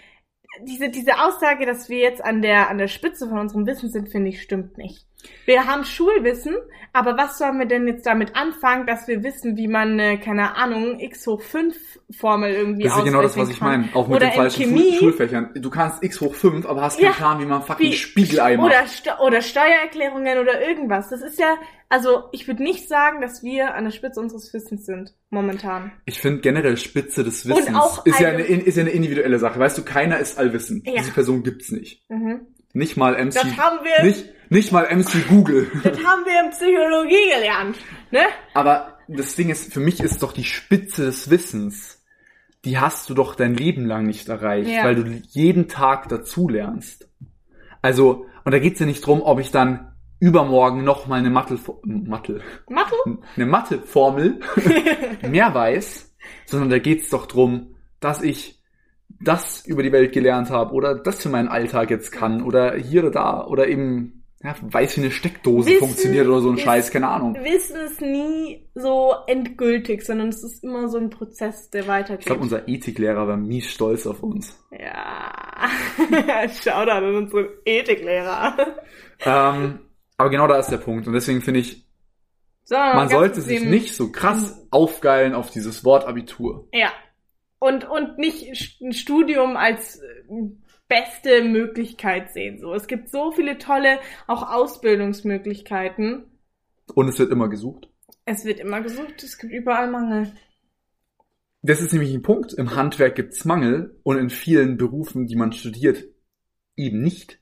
[0.62, 4.10] diese, diese Aussage, dass wir jetzt an der, an der Spitze von unserem Wissen sind,
[4.10, 5.06] finde ich, stimmt nicht.
[5.46, 6.54] Wir haben Schulwissen,
[6.92, 10.56] aber was sollen wir denn jetzt damit anfangen, dass wir wissen, wie man, äh, keine
[10.56, 11.74] Ahnung, x hoch 5
[12.10, 13.68] Formel irgendwie Das ist genau das, was ich kann?
[13.82, 13.88] meine.
[13.94, 14.90] Auch mit Oder den falschen Chemie.
[14.92, 15.50] Schul Schulfächern.
[15.54, 17.12] Du kannst x hoch 5, aber hast keinen Ja.
[17.12, 18.66] Plan, wie man fucking Wie- Spiegelei macht.
[18.66, 21.10] Oder, Sto oder Steuererklärungen oder irgendwas.
[21.10, 21.56] Das ist ja,
[21.88, 25.92] also ich würde nicht sagen, dass wir an der Spitze unseres Wissens sind, momentan.
[26.06, 29.58] Ich finde generell Spitze des Wissens ist, ja eine- eine, ist ja eine individuelle Sache.
[29.58, 30.86] Weißt du, keiner ist allwissend.
[30.86, 30.94] Ja.
[30.98, 32.02] Diese Person gibt's nicht.
[32.08, 32.46] Mhm.
[32.74, 33.32] Nicht mal MC.
[33.34, 35.70] Das haben wir, Nicht, nicht mal MC Google.
[35.82, 37.76] das haben wir in Psychologie gelernt,
[38.10, 38.20] ne?
[38.52, 42.02] Aber das Ding ist, für mich ist doch die Spitze des Wissens,
[42.64, 44.84] die hast du doch dein Leben lang nicht erreicht, Ja.
[44.84, 47.08] weil du jeden Tag dazulernst.
[47.80, 51.58] Also, und da geht's ja nicht drum, ob ich dann übermorgen noch mal eine Mathe,
[51.84, 52.96] Mathe, Mathe?
[53.36, 54.40] eine Mathe-Formel
[55.28, 56.14] mehr weiß,
[56.46, 58.62] sondern da geht's doch drum, dass ich
[59.20, 63.02] das über die Welt gelernt habe oder das für meinen Alltag jetzt kann oder hier
[63.02, 66.90] oder da oder eben ja, weiß, wie eine Steckdose Wissen funktioniert oder so ein Scheiß,
[66.90, 67.34] keine Ahnung.
[67.34, 72.20] Wissen ist nie so endgültig, sondern es ist immer so ein Prozess, der weitergeht.
[72.20, 74.54] Ich glaube, unser Ethiklehrer war mies stolz auf uns.
[74.70, 75.32] ja.
[76.62, 78.54] Shoutout an unseren Ethiklehrer.
[79.24, 79.78] Ähm,
[80.18, 81.06] aber genau da ist der Punkt.
[81.06, 81.86] Und deswegen finde ich,
[82.64, 86.68] So, man sollte sich nicht so krass aufgeilen auf dieses Wort Abitur.
[86.72, 86.90] Ja.
[87.64, 88.46] Und, und nicht
[88.82, 90.02] ein Studium als äh,
[90.86, 92.58] beste Möglichkeit sehen.
[92.58, 96.24] So, es gibt so viele tolle auch Ausbildungsmöglichkeiten.
[96.94, 97.88] Und es wird immer gesucht.
[98.26, 100.30] Es wird immer gesucht, es gibt überall Mangel.
[101.62, 102.52] Das ist nämlich ein Punkt.
[102.52, 106.04] Im Handwerk gibt's Mangel und in vielen Berufen, die man studiert,
[106.76, 107.40] eben nicht.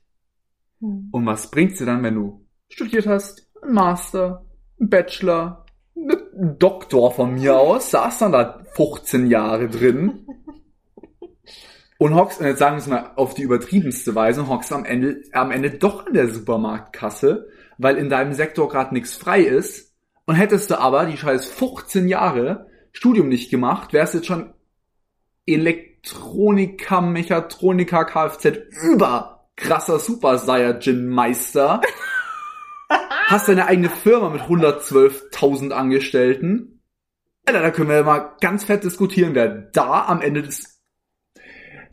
[0.79, 1.09] Hm.
[1.11, 4.45] Und was bringt's dir dann, wenn du studiert hast, ein Master,
[4.79, 5.62] ein Bachelor,
[6.43, 10.27] Doktor von mir aus, saß dann da 15 Jahre drin
[11.97, 15.21] und hockst, und jetzt sagen wir es mal auf die übertriebenste Weise, hockst am Ende,
[15.31, 19.93] am Ende doch an der Supermarktkasse, weil in deinem Sektor gerade nichts frei ist
[20.25, 24.53] und hättest du aber die scheiß 15 Jahre Studium nicht gemacht, wärst jetzt schon
[25.45, 28.45] Elektroniker, Mechatroniker, Kfz
[28.81, 31.81] über krasser Super Saiyajin Meister.
[33.33, 36.83] Hast deine eigene Firma mit 112.000 Angestellten.
[37.47, 40.79] Alter, da können wir mal ganz fett diskutieren, wer da am Ende des,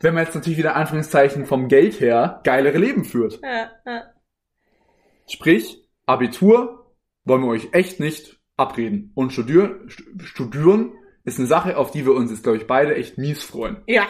[0.01, 3.39] wenn man jetzt natürlich wieder Anführungszeichen vom Geld her, geilere Leben führt.
[3.41, 4.03] Ja, ja.
[5.27, 6.93] Sprich, Abitur
[7.25, 9.11] wollen wir euch echt nicht abreden.
[9.15, 12.93] Und Studier, Stu- Studieren ist eine Sache, auf die wir uns jetzt, glaube ich, beide
[12.95, 13.77] echt mies freuen.
[13.87, 14.05] ja,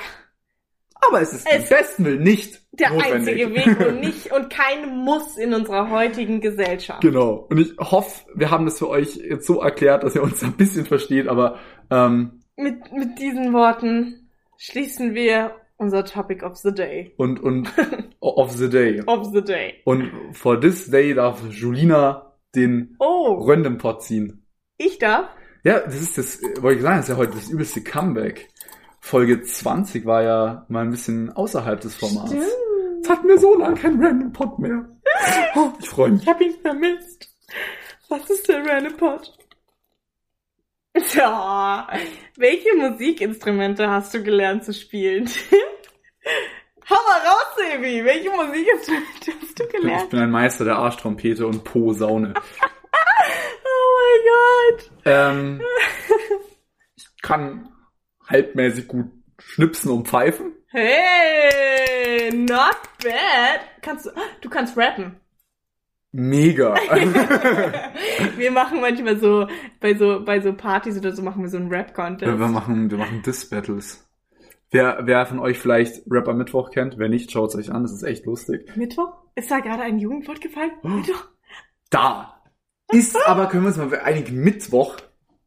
[1.08, 3.46] Aber es ist Es- im besten Willen nicht der notwendig.
[3.46, 7.02] einzige Weg und nicht und kein Muss in unserer heutigen Gesellschaft.
[7.02, 7.48] Genau.
[7.50, 10.54] Und ich hoffe, wir haben das für euch jetzt so erklärt, dass ihr uns ein
[10.54, 11.60] bisschen versteht, aber
[11.90, 17.14] ähm, Mit, mit diesen Worten schließen wir unser Topic of the Day.
[17.18, 17.68] und und
[18.20, 19.02] of the day.
[19.08, 19.82] Of the Day.
[19.84, 24.46] Und for this day darf Julina den Oh, Random Pot ziehen.
[24.78, 25.26] ich darf?
[25.64, 28.50] Ja, das ist das, äh, wollte ich sagen, das ist ja heute das übelste Comeback.
[29.02, 32.32] Folge 20 war ja mal ein bisschen außerhalb des Formats.
[33.04, 34.86] Es hatten wir so lange kein Random Pot mehr.
[35.56, 36.22] Oh, ich freue mich.
[36.22, 37.30] Ich hab ihn vermisst.
[38.10, 39.38] Was ist der Random Pot?
[41.16, 41.88] Ja,
[42.38, 45.28] welche Musikinstrumente hast du gelernt zu spielen?
[46.90, 48.04] Hau mal raus, Sebi!
[48.04, 50.10] Welche Musikinstrumente hast du Ich gelernt?
[50.10, 52.34] bin ein Meister der Arschtrompete und Posaune.
[53.64, 54.92] Oh mein Gott!
[55.06, 55.62] Ähm,
[56.96, 57.70] ich kann
[58.32, 60.54] halbmäßig gut schnipsen und pfeifen.
[60.68, 63.62] Hey, not bad.
[63.82, 65.18] Kannst du, du kannst rappen.
[66.12, 66.76] Mega.
[68.38, 69.48] Wir machen manchmal so,
[69.80, 72.40] bei so, bei so Partys oder so machen wir so einen Rap-Contest.
[72.40, 74.08] wir machen, wir machen Diss-Battles.
[74.72, 77.92] Wer, wer von euch vielleicht Rapper Mittwoch kennt, wer nicht, schaut es euch an, das
[77.92, 78.76] ist echt lustig.
[78.76, 79.14] Mittwoch?
[79.36, 80.72] Ist da gerade ein Jugendwort gefallen?
[80.84, 81.26] Mittwoch?
[81.90, 82.42] Da
[82.92, 84.98] ist aber, können wir uns mal einigen, Mittwoch.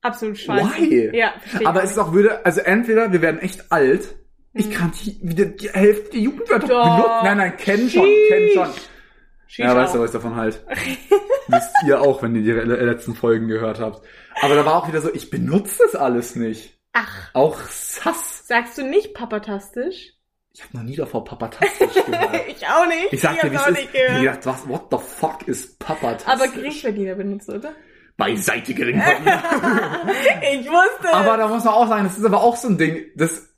[0.04, 0.64] Absolut scheiße.
[0.78, 1.16] Why?
[1.16, 1.32] Ja,
[1.64, 4.14] Aber ich es ist auch würde, also entweder wir werden echt alt
[4.52, 6.84] Ich kann die, wieder die Hälfte der Jugendwörter Doch.
[6.96, 7.24] benutzen.
[7.24, 8.68] Nein, nein, kennen schon, kennen schon.
[9.46, 10.62] Sheesh Ja, weißt du, was ich davon halt.
[11.48, 14.02] Wisst ihr auch, wenn ihr die le- letzten Folgen gehört habt.
[14.42, 16.78] Aber da war auch wieder so, ich benutze das alles nicht.
[16.92, 18.46] Ach, Auch Sass.
[18.46, 20.12] sagst du nicht papatastisch?
[20.52, 22.40] Ich habe noch nie davor papatastisch gehört.
[22.48, 23.12] ich auch nicht.
[23.12, 23.78] Ich sag dir, wie hab's auch ist.
[23.78, 24.20] nicht Ich hab gehört.
[24.42, 26.28] gedacht, was, what the fuck ist papatastisch?
[26.32, 27.72] Aber Geringverdiener benutzt, oder?
[28.16, 29.42] Beiseite Geringverdiener.
[30.52, 31.12] ich wusste.
[31.12, 33.48] aber da muss man auch sagen, das ist aber auch so ein Ding, das,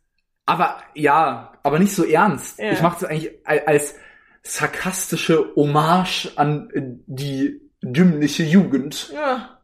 [0.47, 2.59] aber ja, aber nicht so ernst.
[2.59, 2.73] Ja.
[2.73, 3.95] Ich mache das eigentlich al- als
[4.43, 6.69] sarkastische Hommage an
[7.07, 9.11] die dümmliche Jugend.
[9.13, 9.59] Ja,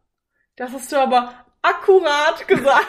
[0.57, 2.87] das hast du aber akkurat gesagt.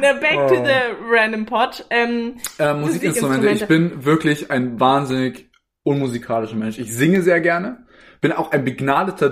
[0.00, 0.64] Na, back to Oh.
[0.64, 1.84] the random pot.
[1.90, 3.48] Ähm, Äh, Musikinstrumente.
[3.50, 5.50] Ich bin wirklich ein wahnsinnig
[5.82, 6.78] unmusikalischer Mensch.
[6.78, 7.86] Ich singe sehr gerne,
[8.20, 9.28] bin auch ein begnadeter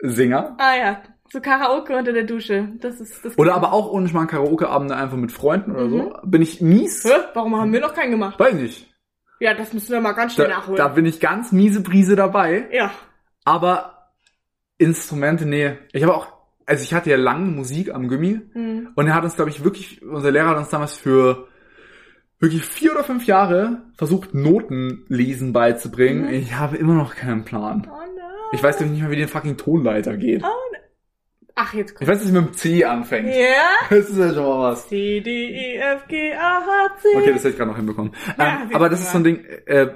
[0.00, 0.56] Duschkopfsinger.
[0.58, 1.02] ah ja,
[1.32, 2.68] so Karaoke unter der Dusche.
[2.80, 3.38] Das ist das.
[3.38, 5.90] Oder aber auch ohne mal Karaoke-Abende einfach mit Freunden oder Mhm.
[5.90, 6.16] so.
[6.24, 7.04] Bin ich mies?
[7.04, 7.10] Hä?
[7.34, 8.38] Warum haben wir noch keinen gemacht?
[8.38, 8.90] Weiß nicht.
[9.40, 10.76] Ja, das müssen wir mal ganz schnell Da, nachholen.
[10.76, 12.68] da bin ich ganz miese Brise dabei.
[12.72, 12.90] ja.
[13.46, 13.90] Aber
[14.78, 15.76] Instrumente, nee.
[15.92, 16.28] Ich habe auch,
[16.66, 18.88] also ich hatte ja lange Musik am Gummi Hm.
[18.94, 21.46] und er hat uns, glaube ich, wirklich, unser Lehrer hat uns damals für
[22.40, 26.26] wirklich vier oder fünf Jahre versucht, Notenlesen beizubringen.
[26.26, 26.32] Mhm.
[26.34, 27.86] Ich habe immer noch keinen Plan.
[27.90, 28.03] Oh.
[28.54, 30.42] Ich weiß nämlich nicht mal, wie den fucking Tonleiter geht.
[30.42, 30.80] Oh nein.
[31.56, 32.08] Ach, jetzt Ich kommt.
[32.10, 33.28] weiß, dass es mit dem C anfängt.
[33.28, 33.62] Ja.
[33.90, 34.88] Das ist ja schon mal was.
[34.88, 37.08] C, D, E, F, G, A, H, C.
[37.16, 38.12] Okay, das hätte ich gerade noch hinbekommen.
[38.38, 39.88] Ja, ähm, aber das ist so ein Ding, äh,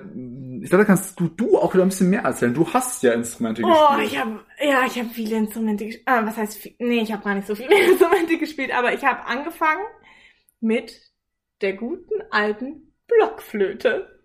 [0.62, 2.52] ich glaube, da kannst du, du auch wieder ein bisschen mehr erzählen.
[2.54, 4.12] Du hast ja Instrumente Oh, gespielt.
[4.12, 6.06] ich habe ja, ich habe viele Instrumente gespielt.
[6.06, 6.74] Ah, was heißt viel?
[6.78, 9.82] Nee, ich habe gar nicht so viele Instrumente gespielt, aber ich habe angefangen
[10.60, 11.00] mit
[11.60, 14.17] der guten alten Blockflöte.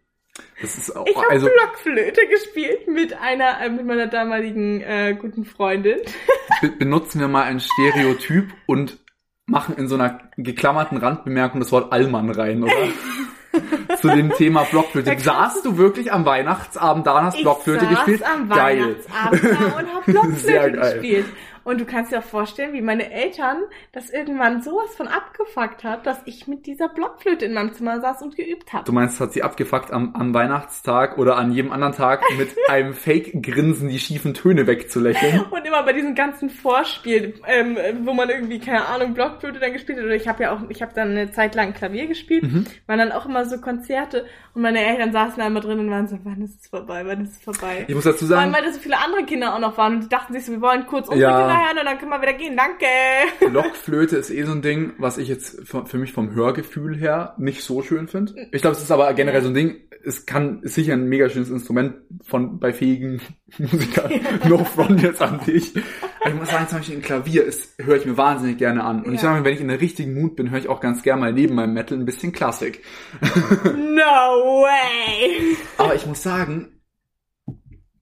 [0.61, 5.15] Das ist auch, Ich habe also, Blockflöte gespielt mit einer äh, mit meiner damaligen äh,
[5.19, 5.99] guten Freundin.
[6.61, 8.97] be benutzen wir mal ein Stereotyp und
[9.45, 12.73] machen in so einer geklammerten Randbemerkung das Wort Allmann rein, oder?
[14.01, 15.15] Zu dem Thema Blockflöte.
[15.19, 18.23] Saßt du wirklich am Weihnachtsabend da und hast Blockflöte gespielt?
[18.23, 18.97] am Geil.
[19.13, 21.25] Weihnachtsabend da und Sehr Blockflöte gespielt.
[21.63, 23.57] Und du kannst dir auch vorstellen, wie meine Eltern
[23.91, 28.21] das irgendwann sowas von abgefuckt hat, dass ich mit dieser Blockflöte in meinem Zimmer saß
[28.21, 28.83] und geübt habe.
[28.83, 32.93] Du meinst, hat sie abgefuckt am, am Weihnachtstag oder an jedem anderen Tag mit einem
[32.93, 35.41] Fake-Grinsen die schiefen Töne wegzulächeln?
[35.51, 39.99] Und immer bei diesen ganzen Vorspielen, ähm, wo man irgendwie, keine Ahnung, Blockflöte dann gespielt
[39.99, 40.05] hat.
[40.05, 42.65] Oder ich habe ja auch, ich habe dann eine Zeit lang Klavier gespielt, Mhm.
[42.87, 46.07] waren dann auch immer so Konzerte und meine Eltern saßen da immer drin und waren
[46.07, 47.85] so, wann ist es vorbei, wann ist es vorbei?
[47.87, 49.95] Ich muss dazu Vor allem, sagen, weil da so viele andere Kinder auch noch waren
[49.95, 51.39] und die dachten sich so, wir wollen kurz unsere Ja.
[51.39, 52.85] Kinder hören und dann können wir wieder gehen, danke.
[53.51, 57.35] Blockflöte ist eh so ein Ding, was ich jetzt für, für mich vom Hörgefühl her
[57.37, 58.33] nicht so schön finde.
[58.51, 61.29] Ich glaube, es ist aber generell so ein Ding, es kann, ist sicher ein mega
[61.29, 63.21] schönes Instrument von, bei fähigen
[63.57, 64.11] Musikern.
[64.49, 65.73] No front jetzt an dich.
[66.19, 69.03] Aber ich muss sagen, zum Beispiel ein Klavier ist, höre ich mir wahnsinnig gerne an.
[69.03, 69.29] Und ich Ja.
[69.29, 71.31] sage mir, wenn ich in der richtigen Mut bin, höre ich auch ganz gerne mal
[71.33, 72.81] neben meinem Metal ein bisschen Klassik.
[73.21, 75.55] No way.
[75.77, 76.69] Aber ich muss sagen,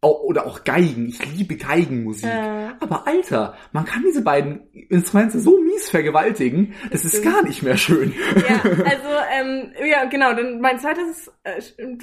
[0.09, 1.09] oder auch Geigen.
[1.09, 2.29] Ich liebe Geigenmusik.
[2.29, 2.69] Äh.
[2.79, 7.35] Aber Alter, man kann diese beiden Instrumente so mies vergewaltigen, das ist stimmt.
[7.35, 8.13] gar nicht mehr schön.
[8.35, 11.61] Ja, also, ähm, ja, genau, dann mein zweites äh,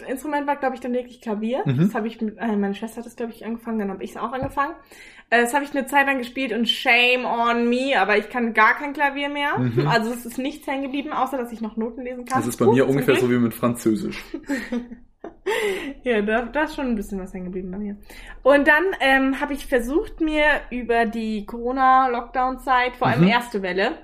[0.08, 1.62] Instrument war, glaube ich, dann wirklich Klavier.
[1.64, 1.78] Mhm.
[1.78, 4.10] Das habe ich mit, äh, meine Schwester hat das, glaube ich, angefangen, dann habe ich
[4.10, 4.74] es auch angefangen.
[5.30, 8.54] Äh, das habe ich eine Zeit lang gespielt und shame on me, aber ich kann
[8.54, 9.58] gar kein Klavier mehr.
[9.58, 9.88] Mhm.
[9.88, 12.40] Also es ist nichts hängen geblieben, außer dass ich noch Noten lesen kann.
[12.40, 14.22] Das ist bei mir ungefähr so wie mit Französisch.
[16.04, 17.96] Ja, da, da ist schon ein bisschen was hängen geblieben bei mir.
[18.42, 23.28] Und dann ähm, habe ich versucht, mir über die Corona-Lockdown-Zeit, vor allem Mhm.
[23.28, 23.98] erste Welle,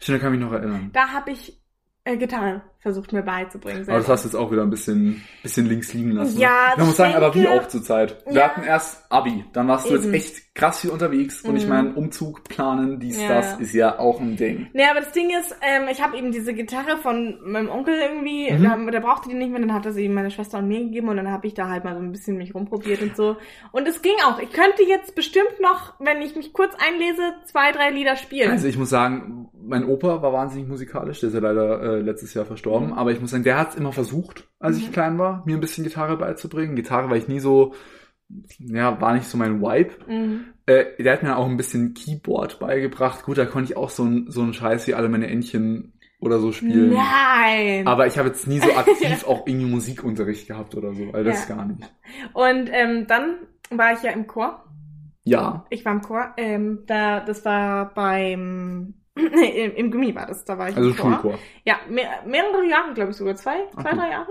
[0.00, 0.90] Stimmt, da kann ich mich noch erinnern.
[0.92, 1.60] da habe ich
[2.04, 3.82] äh, Gitarre versucht mir beizubringen.
[3.82, 4.12] Aber das selber.
[4.14, 6.38] hast du jetzt auch wieder ein bisschen, bisschen links liegen lassen.
[6.38, 8.16] Ja, Ich muss sagen, aber wie auch zur Zeit.
[8.26, 8.48] Wir Ja.
[8.48, 10.04] hatten erst Abi, dann warst du Eben.
[10.04, 11.68] jetzt echt krass viel unterwegs und ich Mhm.
[11.68, 13.28] meine, Umzug planen, dies, Ja.
[13.28, 14.68] das, ist ja auch ein Ding.
[14.72, 18.50] Nee, aber das Ding ist, ähm, ich habe eben diese Gitarre von meinem Onkel irgendwie,
[18.52, 18.62] Mhm.
[18.86, 21.08] da, der brauchte die nicht mehr, dann hat er sie meine Schwester und mir gegeben
[21.08, 23.36] und dann habe ich da halt mal so ein bisschen mich rumprobiert und so.
[23.72, 24.38] Und es ging auch.
[24.40, 28.50] Ich könnte jetzt bestimmt noch, wenn ich mich kurz einlese, zwei, drei Lieder spielen.
[28.50, 32.32] Also ich muss sagen, mein Opa war wahnsinnig musikalisch, der ist ja leider äh, letztes
[32.34, 32.92] Jahr verstorben, Mhm.
[32.94, 34.92] aber ich muss sagen, der hat immer versucht, als ich Mhm.
[34.92, 36.76] klein war, mir ein bisschen Gitarre beizubringen.
[36.76, 37.74] Gitarre war ich nie so,
[38.58, 39.90] ja, war nicht so mein Vibe.
[40.06, 40.44] Mhm.
[40.66, 43.24] Äh, der hat mir auch ein bisschen Keyboard beigebracht.
[43.24, 46.38] Gut, da konnte ich auch so ein so einen Scheiß wie alle meine Entchen oder
[46.40, 46.94] so spielen.
[46.94, 47.86] Nein.
[47.86, 51.48] Aber ich habe jetzt nie so aktiv auch irgendwie Musikunterricht gehabt oder so, also das
[51.48, 51.54] Ja.
[51.56, 51.82] gar nicht.
[52.34, 53.36] und ähm, dann
[53.70, 54.64] war ich ja im Chor.
[55.24, 56.32] Ja, Ich war im Chor.
[56.38, 58.94] Ähm, da, das war beim
[59.34, 60.44] nee, im, im Gummi war das.
[60.44, 61.12] Da war ich also im Chor.
[61.20, 61.38] Schulchor.
[61.64, 63.34] Ja, mehr, mehrere Jahre, glaube ich sogar.
[63.36, 64.30] Zwei, zwei, drei Jahre?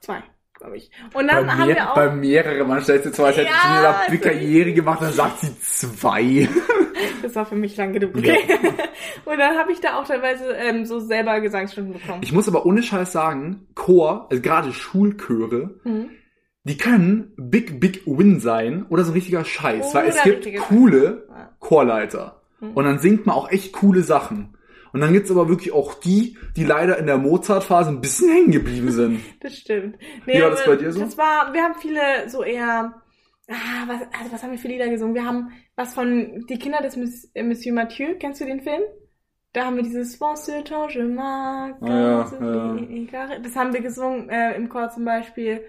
[0.00, 0.22] Zwei.
[0.54, 0.90] glaube ich.
[1.14, 1.94] Und dann bei, haben mehr, wir auch.
[1.94, 6.48] bei mehrere, man stellt sich hätte Ja, da also- Karriere gemacht, dann sagt sie zwei.
[7.22, 8.14] Das war für mich lang genug.
[8.16, 8.34] Ja.
[8.34, 8.40] Okay.
[9.24, 12.20] Und dann habe ich da auch teilweise ähm, so selber Gesangsstunden bekommen.
[12.22, 16.10] Ich muss aber ohne Scheiß sagen, Chor, also gerade Schulchöre, Mhm.
[16.64, 20.58] die können Big, Big Win sein oder so ein richtiger Scheiß, weil es Oder gibt
[20.68, 21.50] coole Ja.
[21.58, 22.39] Chorleiter.
[22.60, 22.72] Mhm.
[22.74, 24.56] Und dann singt man auch echt coole Sachen.
[24.92, 28.50] Und dann gibt's aber wirklich auch die, die leider in der Mozart-Phase ein bisschen hängen
[28.50, 29.20] geblieben sind.
[29.40, 29.96] Das stimmt.
[30.26, 31.00] Wie war das bei dir so?
[31.00, 32.94] Das war, wir haben viele so eher,
[33.48, 35.14] ah, was, also was haben wir für Lieder gesungen?
[35.14, 38.82] Wir haben was von Die Kinder des Miss, äh, Monsieur Mathieu, kennst du den Film?
[39.52, 43.40] Da haben wir dieses Bon ce temps je marque, Ah, ja, Sophie Garre.
[43.42, 45.62] das haben wir gesungen äh, im Chor zum Beispiel.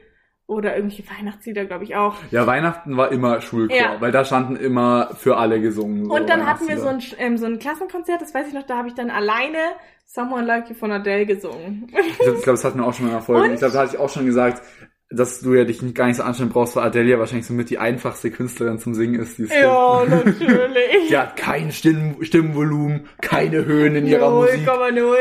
[0.52, 2.18] Oder irgendwelche Weihnachtslieder, glaube ich auch.
[2.30, 4.02] Ja, Weihnachten war immer Schulchor, Ja.
[4.02, 6.08] weil da standen immer für alle gesungen.
[6.08, 8.64] so Und dann hatten wir so ein, ähm, so ein Klassenkonzert, das weiß ich noch,
[8.64, 9.60] da habe ich dann alleine
[10.06, 11.88] Someone Like You von Adele gesungen.
[11.88, 13.48] Ich glaube, glaub, das hatten wir auch schon mal in der Folge.
[13.48, 13.54] Und?
[13.54, 14.62] Ich glaube, da hatte ich auch schon gesagt,
[15.10, 18.30] dass du ja dich gar nicht so anstrengen brauchst, weil Adelia wahrscheinlich somit die einfachste
[18.30, 20.26] Künstlerin zum Singen ist, die es ja, gibt.
[20.42, 21.08] natürlich.
[21.08, 24.68] Die hat kein Stimm Stimmvolumen, keine Höhen in ihrer Musik.
[24.68, 25.16] 0,0.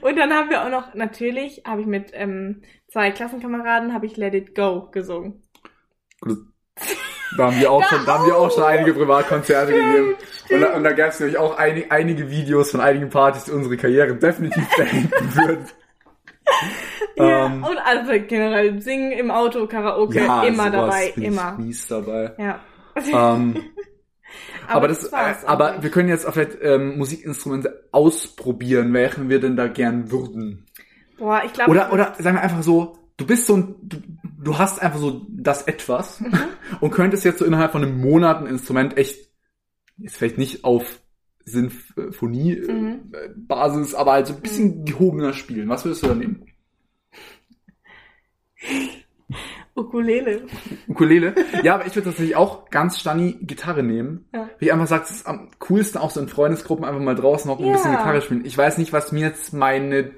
[0.00, 2.62] Und dann haben wir auch noch, natürlich, habe ich mit ähm,
[2.94, 5.42] zwei Klassenkameraden, habe ich Let It Go gesungen.
[7.36, 10.14] Da haben wir auch schon, da haben wir auch schon einige Privatkonzerte gegeben.
[10.48, 13.50] Und da, und da gab es nämlich auch einig, einige Videos von einigen Partys, die
[13.50, 15.66] unsere Karriere definitiv beenden würden.
[17.16, 21.58] Ja, Ähm, und also generell singen im Auto, Karaoke, immer sowas dabei, immer.
[21.58, 22.34] mies dabei.
[22.38, 22.60] Ja.
[22.96, 23.56] Ähm,
[24.68, 29.40] aber, das, war's äh, aber wir können jetzt auch vielleicht ähm, Musikinstrumente ausprobieren, welchen wir
[29.40, 30.66] denn da gern würden.
[31.24, 31.70] Boah, ich glaube.
[31.70, 33.96] Oder, oder sagen wir einfach so, du bist so ein, du,
[34.42, 36.32] du hast einfach so das etwas Mhm.
[36.80, 39.30] und könntest jetzt so innerhalb von einem Monat ein Instrument echt,
[39.96, 41.00] jetzt vielleicht nicht auf
[41.46, 41.70] Mhm.
[42.10, 45.68] Sinfonie-Basis, aber halt so ein bisschen gehobener spielen.
[45.68, 46.46] Was würdest du da nehmen?
[49.76, 50.46] Ukulele.
[50.88, 51.34] Ukulele?
[51.62, 54.26] Ja, aber ich würde tatsächlich auch ganz Stani Gitarre nehmen.
[54.32, 54.48] Ja.
[54.58, 57.50] Wie ich einfach sagt, es ist am coolsten auch so in Freundesgruppen einfach mal draußen
[57.50, 57.98] hocken und ein bisschen Ja.
[57.98, 58.44] Gitarre spielen.
[58.46, 60.12] Ich weiß nicht, was mir jetzt meine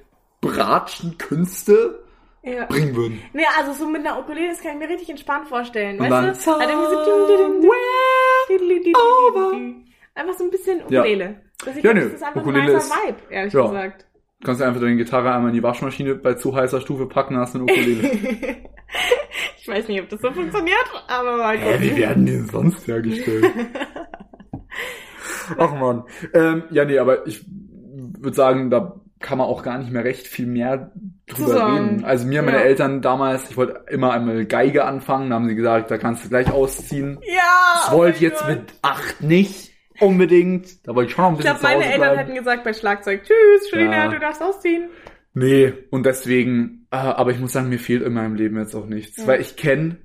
[0.47, 2.03] bratschen Künste
[2.43, 2.67] Ja.
[2.67, 3.21] bringen würden.
[3.33, 5.99] Nee, also so mit einer Ukulele, das kann ich mir richtig entspannt vorstellen.
[6.01, 6.65] Und weißt dann du?
[6.65, 8.93] Irgendwie so dum, dum, dum, dum, dum,
[9.35, 9.85] dum, dum.
[10.15, 11.01] Einfach so ein bisschen Ja.
[11.01, 11.41] Ukulele.
[11.61, 12.01] Ich Ja, glaub, nö.
[12.05, 13.63] das ist einfach Ukulele ein ist- Vibe, ehrlich Ja.
[13.67, 14.07] gesagt.
[14.45, 17.55] Kannst du einfach deine Gitarre einmal in die Waschmaschine bei zu heißer Stufe packen, hast
[17.55, 18.11] du eine Ukulele.
[19.59, 22.03] ich weiß nicht, ob das so funktioniert, aber mal Hä, wie gucken.
[22.03, 23.45] werden die denn sonst hergestellt?
[25.59, 26.05] Ach man.
[26.35, 30.27] Ähm, ja, nee, aber ich würde sagen, da kann man auch gar nicht mehr recht
[30.27, 30.93] viel mehr
[31.27, 31.89] drüber Zusammen.
[31.89, 32.05] reden.
[32.05, 32.65] Also mir, meine Ja.
[32.65, 36.29] Eltern damals, ich wollte immer einmal Geige anfangen, da haben sie gesagt, da kannst du
[36.29, 37.19] gleich ausziehen.
[37.23, 37.43] Ja!
[37.75, 38.49] Das oh wollte ich mein jetzt Gott.
[38.51, 40.87] mit acht nicht unbedingt.
[40.87, 42.19] Da wollte ich schon noch ein Ich bisschen glaube, meine Eltern bleiben.
[42.19, 44.09] hätten gesagt bei Schlagzeug, tschüss, Julina, Ja.
[44.09, 44.91] du darfst ausziehen.
[45.33, 48.87] Nee, und deswegen, äh, aber ich muss sagen, mir fehlt in meinem Leben jetzt auch
[48.87, 49.17] nichts.
[49.19, 49.27] Ja.
[49.27, 49.99] Weil ich kenne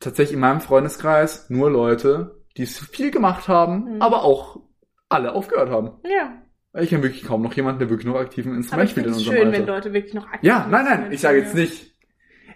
[0.00, 4.02] tatsächlich in meinem Freundeskreis nur Leute, die es viel gemacht haben, Mhm.
[4.02, 4.60] aber auch
[5.08, 5.90] alle aufgehört haben.
[6.04, 6.32] Ja.
[6.80, 9.12] Ich kenne wirklich kaum noch jemanden, der wirklich noch aktiv ein Aber Instrument spielt in
[9.12, 9.72] unserem schön, wenn Alter.
[9.72, 11.94] Leute wirklich noch aktiv Ja, nein, nein, ich sage jetzt nicht.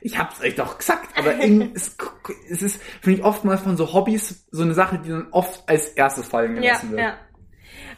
[0.03, 1.97] Ich hab's euch doch gesagt, aber in, es,
[2.51, 5.89] es ist, finde ich, oftmals von so Hobbys so eine Sache, die dann oft als
[5.89, 7.01] erstes fallen Ja, gelassen wird.
[7.01, 7.15] ja.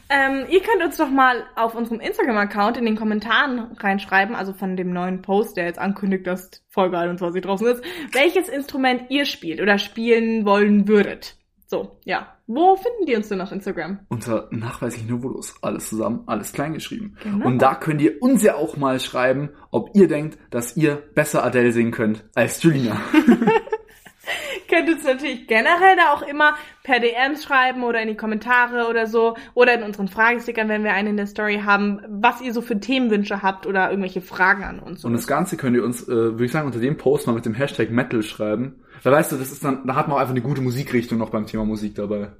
[0.09, 4.75] Ähm, ihr könnt uns doch mal auf unserem Instagram-Account in den Kommentaren reinschreiben, also von
[4.75, 9.61] dem neuen Post, der jetzt ankündigt, dass Folge 21 draußen ist, welches Instrument ihr spielt
[9.61, 11.37] oder spielen wollen würdet.
[11.67, 12.32] So, ja.
[12.55, 13.99] Wo finden die uns denn auf Instagram?
[14.09, 15.55] Unter nachweislich Novulus.
[15.63, 17.15] Alles zusammen, alles klein geschrieben.
[17.23, 17.47] Genau.
[17.47, 21.43] Und da könnt ihr uns ja auch mal schreiben, ob ihr denkt, dass ihr besser
[21.43, 23.01] Adele singen könnt als Julina.
[24.69, 29.07] Könnt uns natürlich generell da auch immer per DM schreiben oder in die Kommentare oder
[29.07, 32.61] so oder in unseren Fragestickern, wenn wir einen in der Story haben, was ihr so
[32.61, 35.03] für Themenwünsche habt oder irgendwelche Fragen an uns.
[35.03, 37.45] Und das Ganze könnt ihr uns, äh, würde ich sagen, unter dem Post mal mit
[37.45, 38.83] dem Hashtag Metal schreiben.
[39.03, 41.29] Weil weißt du, das ist dann, da hat man auch einfach eine gute Musikrichtung noch
[41.29, 42.31] beim Thema Musik dabei.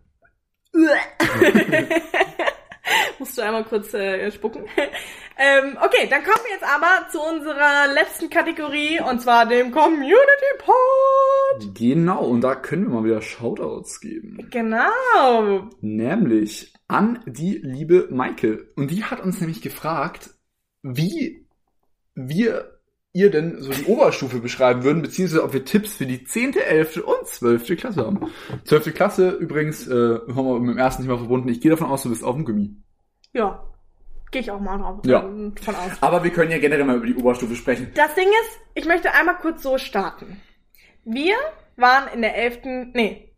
[3.20, 4.66] Musst du einmal kurz äh, spucken.
[5.38, 10.18] ähm, okay, dann kommen wir jetzt aber zu unserer letzten Kategorie und zwar dem Community
[10.60, 11.76] Pod.
[11.76, 14.48] Genau, und da können wir mal wieder Shoutouts geben.
[14.52, 15.70] Genau.
[15.82, 18.72] Nämlich an die liebe Maike.
[18.76, 20.32] Und die hat uns nämlich gefragt,
[20.82, 21.48] wie
[22.16, 22.80] wir
[23.14, 26.98] ihr denn so die Oberstufe beschreiben würden, beziehungsweise ob wir Tipps für die 10., 11.
[27.06, 27.78] und 12.
[27.78, 28.32] Klasse haben.
[28.66, 28.94] 12.
[28.94, 31.48] Klasse übrigens, äh, haben wir mit dem ersten Thema verbunden.
[31.50, 32.76] Ich gehe davon aus, du bist auf dem Gummi.
[33.34, 33.64] Ja,
[34.32, 35.24] gehe ich auch mal drauf Ja.
[35.24, 35.92] ähm, von aus.
[36.02, 37.92] Aber wir können ja generell mal über die Oberstufe sprechen.
[37.96, 40.42] Das Ding ist, ich möchte einmal kurz so starten.
[41.06, 41.36] Wir
[41.76, 42.60] waren in der 11.,
[42.94, 43.32] nee,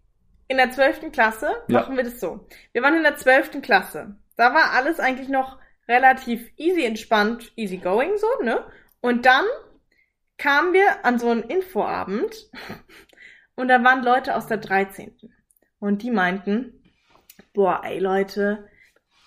[0.47, 1.11] in der 12.
[1.11, 1.81] Klasse, Ja.
[1.81, 2.47] machen wir das so.
[2.71, 3.61] Wir waren in der 12.
[3.61, 4.15] Klasse.
[4.37, 5.57] Da war alles eigentlich noch
[5.89, 8.63] relativ easy entspannt, easy going so, ne?
[9.05, 9.45] Und dann
[10.39, 12.49] kamen wir an so einen Infoabend
[13.55, 15.11] und da waren Leute aus der 13.
[15.79, 16.81] Und die meinten,
[17.53, 18.67] boah, ey Leute,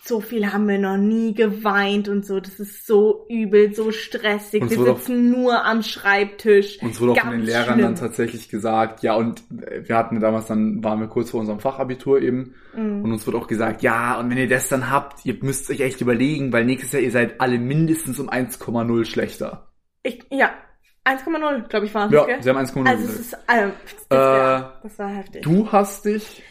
[0.04, 2.40] so viel haben wir noch nie geweint und so.
[2.40, 4.62] Das ist so übel, so stressig.
[4.62, 6.82] Uns wir sitzen nur am Schreibtisch.
[6.82, 7.82] Uns wurde auch von den Lehrern schlimm.
[7.82, 11.60] dann tatsächlich gesagt, ja, und äh, wir hatten damals dann, waren wir kurz vor unserem
[11.60, 13.04] Fachabitur eben, Mhm.
[13.04, 15.80] und uns wurde auch gesagt, ja, und wenn ihr das dann habt, ihr müsst euch
[15.80, 19.67] echt überlegen, weil nächstes Jahr ihr seid alle mindestens um 1,0 schlechter.
[20.08, 20.50] Ich, ja,
[21.04, 22.12] 1,0, glaube ich, war es.
[22.12, 22.42] Ja, gell?
[22.42, 22.86] sie haben 1,0.
[22.88, 23.72] Also es ist, ähm,
[24.08, 25.42] das, Äh, ja, das war heftig.
[25.42, 26.42] du hast dich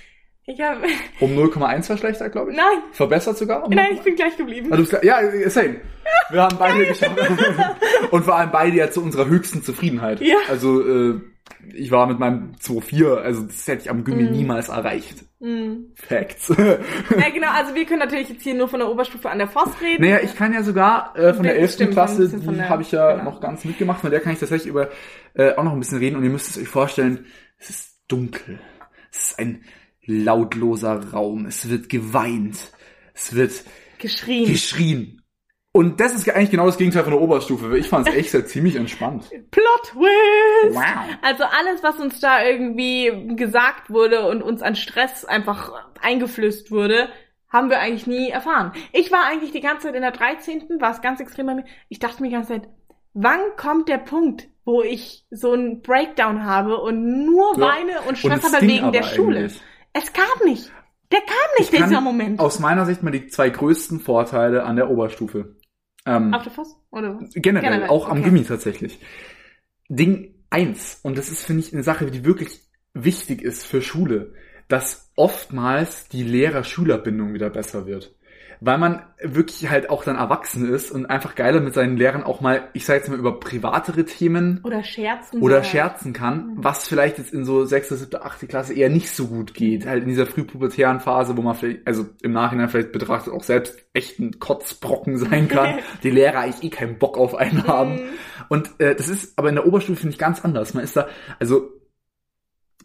[0.45, 0.81] Ich habe,
[1.19, 2.57] um 0,1 verschlechtert, glaube ich.
[2.57, 3.63] nein, Verbessert sogar?
[3.65, 4.69] Um nein, ich bin gleich geblieben.
[4.69, 5.81] Bist, ja, same.
[6.29, 7.17] Wir haben beide geschafft.
[8.11, 10.21] Und vor allem beide ja zu unserer höchsten Zufriedenheit.
[10.21, 10.37] Ja.
[10.49, 11.21] Also, äh,
[11.73, 14.31] ich war mit meinem 2,4, also das hätte ich am Gimmi Mhm.
[14.31, 15.25] niemals erreicht.
[15.39, 15.91] Mhm.
[15.95, 16.47] Facts.
[16.49, 16.55] Ja,
[17.33, 20.01] genau, also wir können natürlich jetzt hier nur von der Oberstufe an der Voss reden.
[20.03, 21.73] naja, ich kann ja sogar äh, von der Das 11.
[21.73, 23.31] stimmt, Klasse, die der- habe ich ja genau.
[23.31, 24.89] noch ganz mitgemacht, von der kann ich tatsächlich über
[25.36, 26.15] äh, auch noch ein bisschen reden.
[26.15, 27.25] Und ihr müsst es euch vorstellen,
[27.60, 28.60] es ist dunkel.
[29.12, 29.63] Es ist ein
[30.05, 31.45] lautloser Raum.
[31.45, 32.71] Es wird geweint.
[33.13, 33.63] Es wird
[33.99, 34.45] Geschrien.
[34.47, 35.21] geschrien.
[35.77, 37.77] Und das ist eigentlich genau das Gegenteil von der Oberstufe.
[37.77, 39.29] Ich fand es echt sehr ziemlich entspannt.
[39.51, 40.73] Plot Twist!
[40.75, 40.81] Wow.
[41.21, 47.09] Also alles, was uns da irgendwie gesagt wurde und uns an Stress einfach eingeflößt wurde,
[47.49, 48.71] haben wir eigentlich nie erfahren.
[48.91, 50.63] Ich war eigentlich die ganze Zeit in der 13.
[50.79, 51.65] war es ganz extrem bei mir.
[51.89, 52.69] Ich dachte mir die ganze Zeit,
[53.13, 58.17] wann kommt der Punkt, wo ich so einen Breakdown habe und nur weine und Und
[58.17, 59.41] Stress es habe wegen der Schule?
[59.41, 59.61] eigentlich.
[59.93, 60.71] Es kam nicht.
[61.11, 62.39] Der kam nicht, Ich dieser Moment.
[62.39, 65.55] Aus meiner Sicht mal die zwei größten Vorteile an der Oberstufe.
[66.07, 66.75] Ähm, Auf der Voss?
[66.89, 67.33] Oder was?
[67.33, 68.29] generell, generell, auch am okay.
[68.29, 68.99] Gimmi tatsächlich.
[69.89, 72.61] Ding eins und das ist, finde ich, eine Sache, die wirklich
[72.93, 74.33] wichtig ist für Schule,
[74.67, 78.15] dass oftmals die Lehrer-Schüler-Bindung wieder besser wird.
[78.59, 82.41] Weil man wirklich halt auch dann erwachsen ist und einfach geiler mit seinen Lehrern auch
[82.41, 85.41] mal, ich sage jetzt mal, über privatere Themen Oder scherzen.
[85.41, 86.63] oder scherzen kann, Mhm.
[86.63, 88.47] was vielleicht jetzt in so 6., 7., 8.
[88.47, 89.85] Klasse eher nicht so gut geht.
[89.85, 93.77] Halt in dieser frühpubertären Phase, wo man vielleicht, also im Nachhinein vielleicht betrachtet auch selbst
[93.93, 95.79] echt ein Kotzbrocken sein kann.
[96.03, 97.95] die Lehrer eigentlich eh keinen Bock auf einen haben.
[97.95, 97.99] Mhm.
[98.49, 100.73] Und äh, das ist aber in der Oberstufe finde ich ganz anders.
[100.73, 101.07] Man ist da,
[101.39, 101.69] also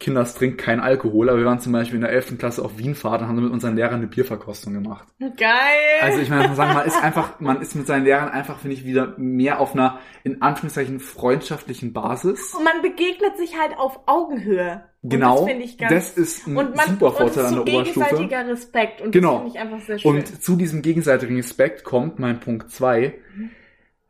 [0.00, 2.36] Kinders trinkt kein Alkohol, aber wir waren zum Beispiel in der 11.
[2.38, 5.06] Klasse auf Wienfahrt und haben mit unseren Lehrern eine Bierverkostung gemacht.
[5.20, 6.00] Geil.
[6.00, 8.58] Also ich meine, muss man sagen, man ist einfach, man ist mit seinen Lehrern einfach,
[8.58, 12.52] finde ich, wieder mehr auf einer, in Anführungszeichen, freundschaftlichen Basis.
[12.54, 14.82] Und man begegnet sich halt auf Augenhöhe.
[15.02, 15.36] Und Genau.
[15.40, 15.92] Das finde ich ganz.
[15.92, 18.00] das ist ein und man, super und Vorteil ist an der Oberstufe.
[18.06, 19.00] gegenseitiger Respekt.
[19.02, 19.32] Und Genau.
[19.32, 20.10] das finde ich einfach sehr schön.
[20.16, 23.14] Und zu diesem gegenseitigen Respekt kommt mein Punkt zwei,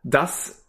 [0.02, 0.61] dass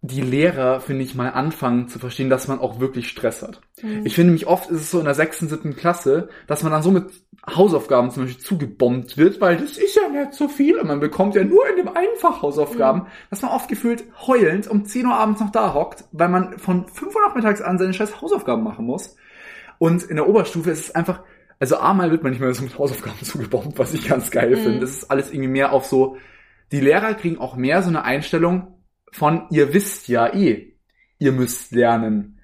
[0.00, 3.60] die Lehrer, finde ich, mal anfangen zu verstehen, dass man auch wirklich Stress hat.
[3.82, 4.06] Mhm.
[4.06, 6.82] Ich finde nämlich oft ist es so in der sechsten, siebten Klasse, dass man dann
[6.84, 7.06] so mit
[7.48, 11.34] Hausaufgaben zum Beispiel zugebombt wird, weil das ist ja nicht so viel und man bekommt
[11.34, 13.06] ja nur in dem einfach Hausaufgaben, Mhm.
[13.30, 16.86] dass man oft gefühlt heulend um 10 Uhr abends noch da hockt, weil man von
[16.86, 19.16] 5 Uhr nachmittags an seine scheiß Hausaufgaben machen muss.
[19.78, 21.20] Und in der Oberstufe ist es einfach,
[21.58, 24.56] also einmal wird man nicht mehr so mit Hausaufgaben zugebombt, was ich ganz geil Mhm.
[24.60, 24.80] finde.
[24.80, 26.16] Das ist alles irgendwie mehr auf so,
[26.70, 28.74] die Lehrer kriegen auch mehr so eine Einstellung
[29.12, 30.76] von, ihr wisst ja eh,
[31.18, 32.40] ihr müsst lernen.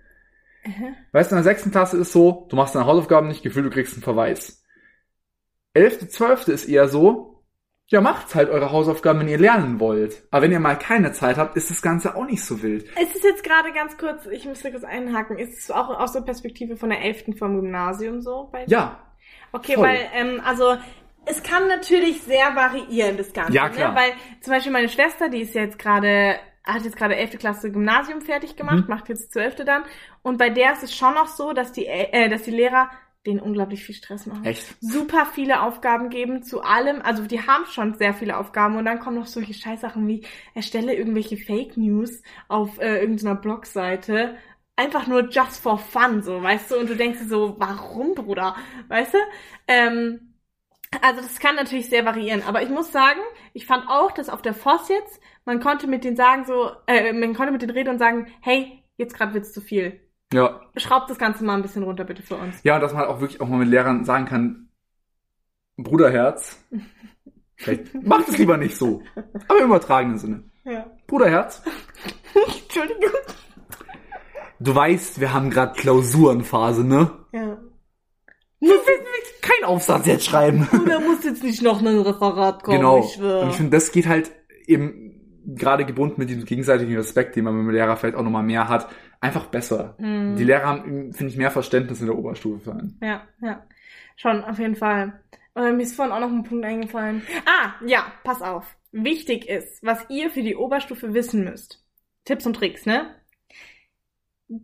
[0.64, 0.96] Mhm.
[1.12, 3.70] Weißt du, in der sechsten Klasse ist so, du machst deine Hausaufgaben nicht, Gefühl, du
[3.70, 4.62] kriegst einen Verweis.
[5.74, 7.42] Elfte, zwölfte ist eher so,
[7.87, 10.22] ja, macht's halt eure Hausaufgaben, wenn ihr lernen wollt.
[10.31, 12.87] Aber wenn ihr mal keine Zeit habt, ist das Ganze auch nicht so wild.
[12.96, 16.22] Es ist jetzt gerade ganz kurz, ich müsste kurz einhaken, ist es auch aus der
[16.22, 17.37] Perspektive von der 11.
[17.38, 18.50] vom Gymnasium so?
[18.66, 19.00] Ja,
[19.53, 19.85] Okay, voll.
[19.85, 20.77] weil, ähm, also,
[21.27, 23.53] es kann natürlich sehr variieren, das Ganze.
[23.53, 23.92] Ja, klar.
[23.92, 23.96] Ne?
[23.96, 27.38] Weil zum Beispiel meine Schwester, die ist jetzt gerade, hat jetzt gerade 11.
[27.38, 28.88] Klasse Gymnasium fertig gemacht, Mhm.
[28.88, 29.64] macht jetzt 12.
[29.64, 29.83] dann.
[30.22, 32.90] Und bei der ist es schon noch so, dass die, äh, dass die Lehrer
[33.27, 34.44] denen unglaublich viel Stress machen.
[34.44, 34.66] echt.
[34.83, 37.00] super viele Aufgaben geben zu allem.
[37.03, 40.94] Also die haben schon sehr viele Aufgaben und dann kommen noch solche Scheißsachen wie erstelle
[40.94, 44.37] irgendwelche Fake News auf äh, irgendeiner Blogseite.
[44.77, 46.77] Einfach nur just for fun, so, weißt du?
[46.79, 48.57] Und du denkst dir so, warum, Bruder?
[48.88, 49.18] Weißt du?
[49.68, 50.35] Ähm,
[51.00, 52.42] also das kann natürlich sehr variieren.
[52.46, 53.20] Aber ich muss sagen,
[53.55, 57.12] ich fand auch, dass auf der Voss jetzt, man konnte mit denen sagen so, äh,
[57.12, 60.00] man konnte mit denen reden und sagen, hey, jetzt gerade wird's zu viel.
[60.33, 60.61] Ja.
[60.76, 62.57] Schraubt das Ganze mal ein bisschen runter, bitte für uns.
[62.64, 64.68] Ja, und dass man halt auch wirklich auch mal mit Lehrern sagen kann,
[65.76, 66.64] Bruderherz,
[67.57, 69.02] vielleicht macht es lieber nicht so.
[69.48, 70.44] Aber im übertragenen Sinne.
[70.64, 70.87] Ja.
[71.07, 71.62] Bruderherz,
[72.62, 73.11] Entschuldigung.
[74.61, 77.11] du weißt, wir haben gerade Klausurenphase, ne?
[77.33, 77.59] Ja.
[79.42, 80.66] Kein Aufsatz jetzt schreiben.
[80.88, 83.00] Da muss jetzt nicht noch ein Referat kommen, genau.
[83.00, 83.42] ich schwör.
[83.42, 84.33] Und ich finde, das geht halt
[84.66, 85.04] eben
[85.46, 88.68] gerade gebunden mit diesem gegenseitigen Respekt, den man mit dem Lehrer vielleicht auch nochmal mehr
[88.68, 88.88] hat,
[89.20, 89.94] einfach besser.
[89.98, 90.36] Hm.
[90.36, 92.98] Die Lehrer haben, finde ich, mehr Verständnis in der Oberstufe für einen.
[93.02, 93.66] Ja, ja.
[94.16, 95.20] Schon, auf jeden Fall.
[95.56, 97.22] Äh, mir ist vorhin auch noch ein Punkt eingefallen.
[97.46, 98.76] Ah, ja, pass auf.
[98.92, 101.84] Wichtig ist, was ihr für die Oberstufe wissen müsst.
[102.24, 103.14] Tipps und Tricks, ne?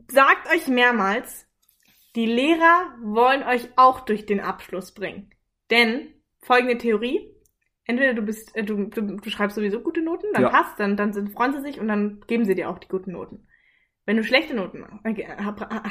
[0.08, 1.46] sagt euch mehrmals,
[2.16, 5.30] die Lehrer wollen euch auch durch den Abschluss bringen.
[5.70, 6.08] Denn
[6.40, 7.30] folgende Theorie,
[7.90, 10.48] entweder du bist, äh, du, du, du schreibst sowieso gute Noten, dann Ja.
[10.48, 13.12] passt, dann, dann sind, freuen sie sich und dann geben sie dir auch die guten
[13.12, 13.46] Noten.
[14.06, 15.24] Wenn du schlechte Noten äh,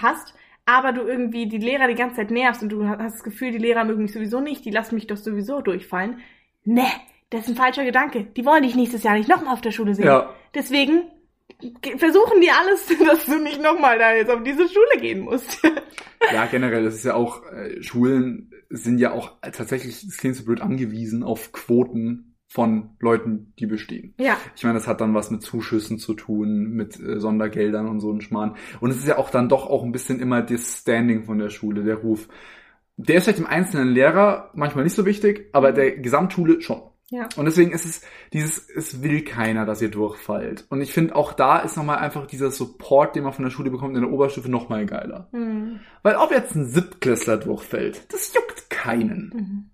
[0.01, 0.33] hast,
[0.65, 3.57] aber du irgendwie die Lehrer die ganze Zeit nervst und du hast das Gefühl, die
[3.59, 6.19] Lehrer mögen mich sowieso nicht, die lassen mich doch sowieso durchfallen.
[6.63, 6.85] Ne,
[7.29, 8.23] das ist ein falscher Gedanke.
[8.35, 10.05] Die wollen dich nächstes Jahr nicht nochmal auf der Schule sehen.
[10.05, 10.33] Ja.
[10.53, 11.03] Deswegen
[11.81, 15.61] ge- versuchen die alles, dass du nicht nochmal da jetzt auf diese Schule gehen musst.
[16.33, 20.45] Ja, generell, das ist ja auch, äh, Schulen sind ja auch tatsächlich, das klingt so
[20.45, 24.15] blöd, angewiesen auf Quoten von Leuten, die bestehen.
[24.19, 24.37] ja.
[24.55, 28.11] Ich meine, das hat dann was mit Zuschüssen zu tun, mit äh, Sondergeldern und so
[28.11, 28.55] ein Schmarrn.
[28.79, 31.49] Und es ist ja auch dann doch auch ein bisschen immer das Standing von der
[31.49, 32.27] Schule, der Ruf.
[32.97, 36.81] Der ist vielleicht dem einzelnen Lehrer manchmal nicht so wichtig, aber der Gesamtschule schon.
[37.11, 37.27] Ja.
[37.35, 38.01] Und deswegen ist es
[38.33, 40.65] dieses, es will keiner, dass ihr durchfallt.
[40.69, 43.71] Und ich finde auch da ist nochmal einfach dieser Support, den man von der Schule
[43.71, 45.27] bekommt in der Oberstufe nochmal geiler.
[45.31, 45.79] Hm.
[46.03, 49.31] Weil ob jetzt ein Siebtklässler durchfällt, das juckt keinen.
[49.33, 49.71] Mhm.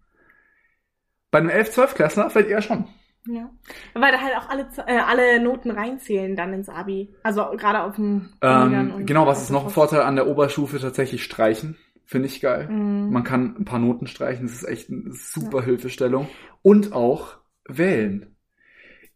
[1.32, 2.88] Bei einem 11-, 12-Klässler fällt eher schon.
[3.28, 3.50] Ja.
[3.94, 7.14] Weil da halt auch alle, äh, alle Noten reinzählen dann ins Abi.
[7.24, 10.80] Also gerade auf dem Ähm, genau, was ist noch ein Vorteil an der Oberstufe?
[10.80, 11.78] Tatsächlich streichen.
[12.06, 12.68] Finde ich geil.
[12.70, 13.12] Mhm.
[13.12, 16.28] Man kann ein paar Noten streichen, das ist echt eine super Hilfestellung.
[16.62, 17.38] Und auch
[17.68, 18.36] wählen.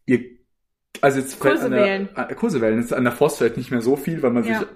[0.06, 0.24] Ihr,
[1.00, 2.08] also jetzt fällt Kurse an der, wählen.
[2.16, 2.80] Äh, Kurse wählen.
[2.80, 4.58] Jetzt an der Forst vielleicht nicht mehr so viel, weil man Ja.
[4.60, 4.68] sich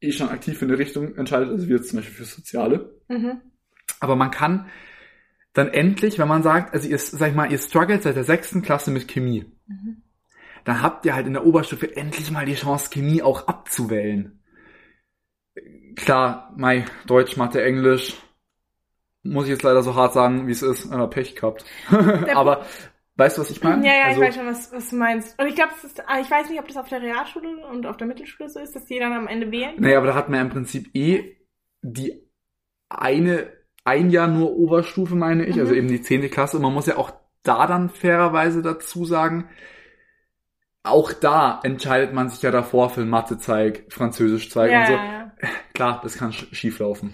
[0.00, 2.98] eh schon aktiv in eine Richtung entscheidet, also wie jetzt zum Beispiel für Soziale.
[3.08, 3.40] Mhm.
[4.00, 4.66] Aber man kann
[5.52, 8.62] dann endlich, wenn man sagt, also ihr, sag ich mal, ihr struggelt seit der sechsten
[8.62, 9.98] Klasse mit Chemie, Mhm.
[10.64, 14.40] dann habt ihr halt in der Oberstufe endlich mal die Chance, Chemie auch abzuwählen.
[15.96, 18.16] Klar, Mai, Deutsch, Mathe, Englisch,
[19.22, 21.64] muss ich jetzt leider so hart sagen, wie es ist, äh, Pech gehabt.
[22.34, 22.64] Aber
[23.16, 23.86] weißt du, was ich meine?
[23.86, 25.38] Ja, ja, also, ich weiß schon, was, was du meinst.
[25.38, 28.48] Und ich glaube, ich weiß nicht, ob das auf der Realschule und auf der Mittelschule
[28.48, 29.74] so ist, dass die dann am Ende wählen.
[29.78, 31.36] Naja, aber da hat man ja im Prinzip eh
[31.82, 32.28] die
[32.88, 33.50] eine,
[33.84, 35.60] ein Jahr nur Oberstufe, meine ich, Mhm.
[35.62, 36.56] also eben die zehnte Klasse.
[36.56, 37.12] Und man muss ja auch
[37.42, 39.48] da dann fairerweise dazu sagen,
[40.84, 44.92] auch da entscheidet man sich ja davor für Mathe-Zeig, Französisch-Zeig ja, und so.
[44.94, 45.31] ja, ja.
[45.74, 47.12] Klar, das kann sch schief laufen.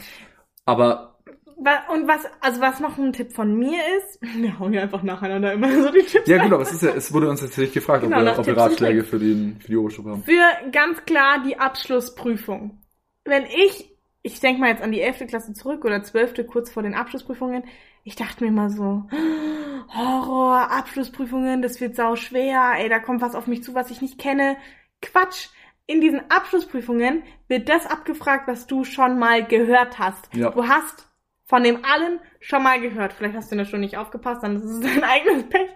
[0.65, 1.19] Aber
[1.57, 5.53] Und was, also was noch ein Tipp von mir ist, wir hauen ja einfach nacheinander
[5.53, 8.05] immer so die Tipps ja gut, aber es ist ja, es wurde uns tatsächlich gefragt,
[8.05, 10.25] Genau, ob, wir, ob wir Ratschläge für, den, für die Oberstufe haben.
[10.25, 12.81] Für ganz klar die Abschlussprüfung.
[13.25, 13.93] Wenn ich,
[14.23, 15.27] ich denke mal jetzt an die 11.
[15.27, 16.47] Klasse zurück oder 12.
[16.47, 17.65] kurz vor den Abschlussprüfungen,
[18.05, 19.05] ich dachte mir immer so,
[19.95, 24.01] Horror, Abschlussprüfungen, das wird sau schwer, ey, da kommt was auf mich zu, was ich
[24.01, 24.57] nicht kenne.
[25.03, 25.49] Quatsch!
[25.91, 30.29] In diesen Abschlussprüfungen wird das abgefragt, was du schon mal gehört hast.
[30.35, 30.51] Ja.
[30.51, 31.09] Du hast
[31.47, 33.15] von dem allen schon mal gehört.
[33.15, 35.71] Vielleicht hast du in der Stunde nicht aufgepasst, dann ist es dein eigenes Pech.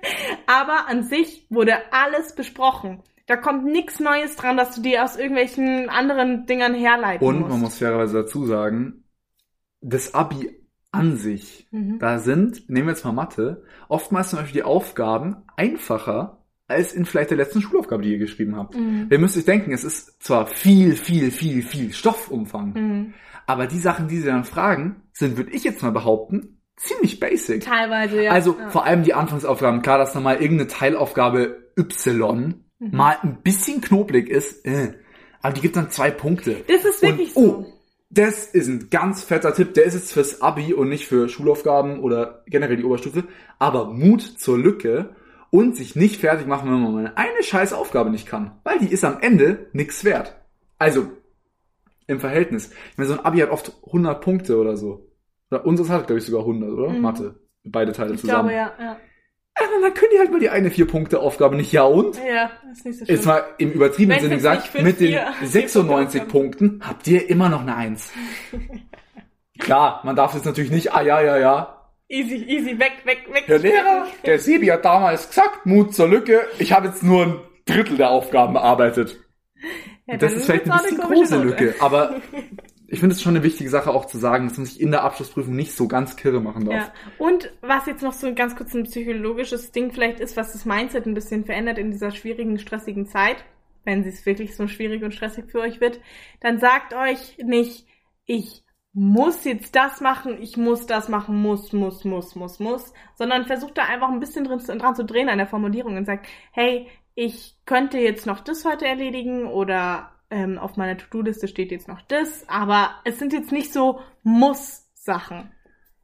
[0.47, 3.03] Aber an sich wurde alles besprochen.
[3.27, 7.51] Da kommt nichts Neues dran, dass du dir aus irgendwelchen anderen Dingern herleiten Und musst.
[7.51, 9.05] man muss fairerweise dazu sagen,
[9.81, 10.51] das Abi
[10.91, 11.99] an sich, Mhm.
[12.01, 16.42] da sind, nehmen wir jetzt mal Mathe, oftmals zum Beispiel die Aufgaben einfacher
[16.73, 18.77] als in vielleicht der letzten Schulaufgabe, die ihr geschrieben habt.
[18.77, 19.09] Mhm.
[19.11, 23.15] Ihr müsst euch denken, es ist zwar viel, viel, viel, viel Stoffumfang, Mhm.
[23.47, 27.63] aber die Sachen, die sie dann fragen, sind, würde ich jetzt mal behaupten, ziemlich basic.
[27.65, 28.33] Teilweise, ja.
[28.33, 28.71] Also ja.
[28.71, 32.97] vor allem die Anfangsaufgaben, klar, dass da mal irgendeine Teilaufgabe Y Mhm.
[32.97, 34.95] mal ein bisschen knobelig ist, äh,
[35.41, 36.57] aber die gibt dann zwei Punkte.
[36.67, 37.59] Das ist wirklich und, so.
[37.59, 37.67] Oh,
[38.11, 39.75] das ist ein ganz fetter Tipp.
[39.75, 43.25] Der ist jetzt fürs Abi und nicht für Schulaufgaben oder generell die Oberstufe.
[43.59, 45.15] Aber Mut zur Lücke
[45.53, 48.59] und sich nicht fertig machen, wenn man eine scheiß Aufgabe nicht kann.
[48.65, 50.35] Weil die ist am Ende nix wert.
[50.79, 51.09] Also,
[52.07, 52.73] im Verhältnis.
[52.91, 55.11] Ich meine, so ein Abi hat oft 100 Punkte oder so.
[55.51, 56.89] Oder unseres hat, glaube ich, sogar 100, oder?
[56.89, 57.01] Mhm.
[57.03, 57.35] Mathe.
[57.65, 58.49] Beide Teile Ich zusammen.
[58.49, 58.97] glaube, ja, ja.
[59.61, 61.71] Ja, dann können die halt mal die eine Vier-Punkte-Aufgabe nicht.
[61.71, 62.17] Ja und?
[62.17, 63.17] Ja, ist nicht so schlimm.
[63.17, 67.07] Jetzt mal im übertriebenen Sinne gesagt, fünf, mit den vier, vier 96 Punkte Punkten habt
[67.07, 68.11] ihr immer noch eine Eins.
[69.59, 71.82] Klar, man darf jetzt natürlich nicht, ah ja, ja, ja.
[72.13, 73.45] Easy, easy, weg, weg, weg.
[73.47, 77.41] Herr Lehrer, der Sebi hat damals gesagt, Mut zur Lücke, ich habe jetzt nur ein
[77.65, 79.19] Drittel der Aufgaben bearbeitet.
[80.07, 81.49] Ja, das ist vielleicht ein bisschen große Note.
[81.49, 82.21] Lücke, aber
[82.89, 85.05] ich finde es schon eine wichtige Sache auch zu sagen, dass man sich in der
[85.05, 86.89] Abschlussprüfung nicht so ganz kirre machen darf.
[86.89, 86.93] Ja.
[87.17, 90.67] Und was jetzt noch so ein ganz kurz ein psychologisches Ding vielleicht ist, was das
[90.67, 93.43] Mindset ein bisschen verändert in dieser schwierigen, stressigen Zeit,
[93.85, 95.99] wenn es wirklich so schwierig und stressig für euch wird,
[96.41, 97.87] dann sagt euch nicht,
[98.27, 98.62] ich
[98.93, 103.79] muss jetzt das machen, ich muss das machen, muss, muss, muss, muss, muss, sondern versucht
[103.79, 107.57] da einfach ein bisschen drin, dran zu drehen an der Formulierung und sagt, hey, ich
[107.65, 112.49] könnte jetzt noch das heute erledigen oder ähm, auf meiner To-Do-Liste steht jetzt noch das,
[112.49, 115.51] aber es sind jetzt nicht so Muss-Sachen.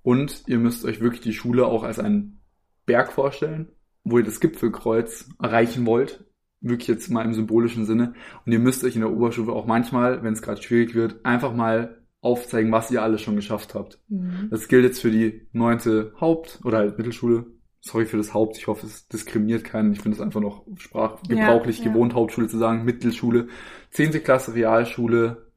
[0.03, 2.41] Und ihr müsst euch wirklich die Schule auch als einen
[2.87, 3.71] Berg vorstellen,
[4.05, 6.25] wo ihr das Gipfelkreuz erreichen wollt.
[6.61, 8.15] wirklich jetzt mal im symbolischen Sinne.
[8.45, 11.53] Und ihr müsst euch in der Oberstufe auch manchmal, wenn es gerade schwierig wird, einfach
[11.55, 14.01] mal aufzeigen, was ihr alles schon geschafft habt.
[14.09, 14.49] Mhm.
[14.51, 17.47] Das gilt jetzt für die neunte Haupt- oder halt Mittelschule.
[17.81, 19.93] Sorry für das Haupt, ich hoffe, es diskriminiert keinen.
[19.93, 21.93] Ich finde es einfach noch sprachgebrauchlich Ja, ja.
[21.93, 23.47] gewohnt, Hauptschule zu sagen, Mittelschule,
[23.91, 25.53] zehnte Klasse Realschule,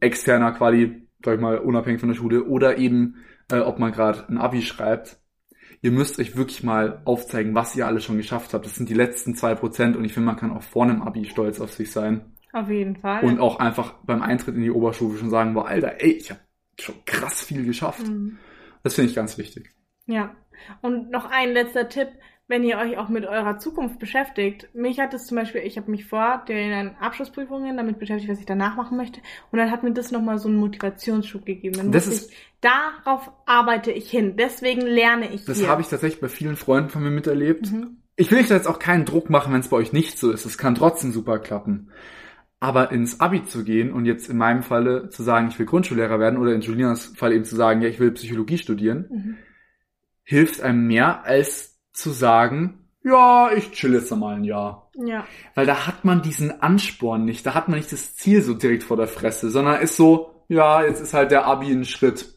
[0.00, 3.16] externer Quali, sag ich mal, unabhängig von der Schule, oder eben,
[3.50, 5.18] äh, ob man gerade ein Abi schreibt.
[5.80, 8.66] Ihr müsst euch wirklich mal aufzeigen, was ihr alles schon geschafft habt.
[8.66, 11.24] Das sind die letzten zwei Prozent und ich finde, man kann auch vor einem Abi
[11.24, 12.35] stolz auf sich sein.
[12.56, 13.22] Auf jeden Fall.
[13.22, 16.40] Und auch einfach beim Eintritt in die Oberstufe schon sagen, boah, Alter, ey, ich habe
[16.80, 18.08] schon krass viel geschafft.
[18.08, 18.38] Mhm.
[18.82, 19.74] Das finde ich ganz wichtig.
[20.06, 20.34] Ja.
[20.80, 22.08] Und noch ein letzter Tipp,
[22.48, 24.70] wenn ihr euch auch mit eurer Zukunft beschäftigt.
[24.72, 28.46] Mich hat es zum Beispiel, ich habe mich vor den Abschlussprüfungen damit beschäftigt, was ich
[28.46, 29.20] danach machen möchte.
[29.50, 31.76] Und dann hat mir das nochmal so einen Motivationsschub gegeben.
[31.76, 34.36] Dann Das ist- ich, darauf arbeite ich hin.
[34.38, 37.70] Deswegen lerne ich Das habe ich tatsächlich bei vielen Freunden von mir miterlebt.
[37.70, 37.98] Mhm.
[38.18, 40.30] Ich will euch da jetzt auch keinen Druck machen, wenn es bei euch nicht so
[40.30, 40.46] ist.
[40.46, 41.90] Es kann trotzdem super klappen.
[42.66, 46.18] Aber ins Abi zu gehen und jetzt in meinem Falle zu sagen, ich will Grundschullehrer
[46.18, 49.36] werden oder in Julinas Fall eben zu sagen, ja, ich will Psychologie studieren, Mhm.
[50.24, 54.90] hilft einem mehr als zu sagen, ja, ich chill jetzt mal ein Jahr.
[54.96, 55.24] Ja.
[55.54, 58.82] Weil da hat man diesen Ansporn nicht, da hat man nicht das Ziel so direkt
[58.82, 62.34] vor der Fresse, sondern ist so, ja, jetzt ist halt der Abi ein Schritt.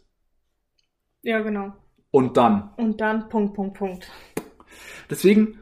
[1.24, 1.74] Ja, genau.
[2.12, 2.70] Und dann.
[2.78, 4.12] Und dann Punkt, Punkt, Punkt.
[5.10, 5.58] Deswegen,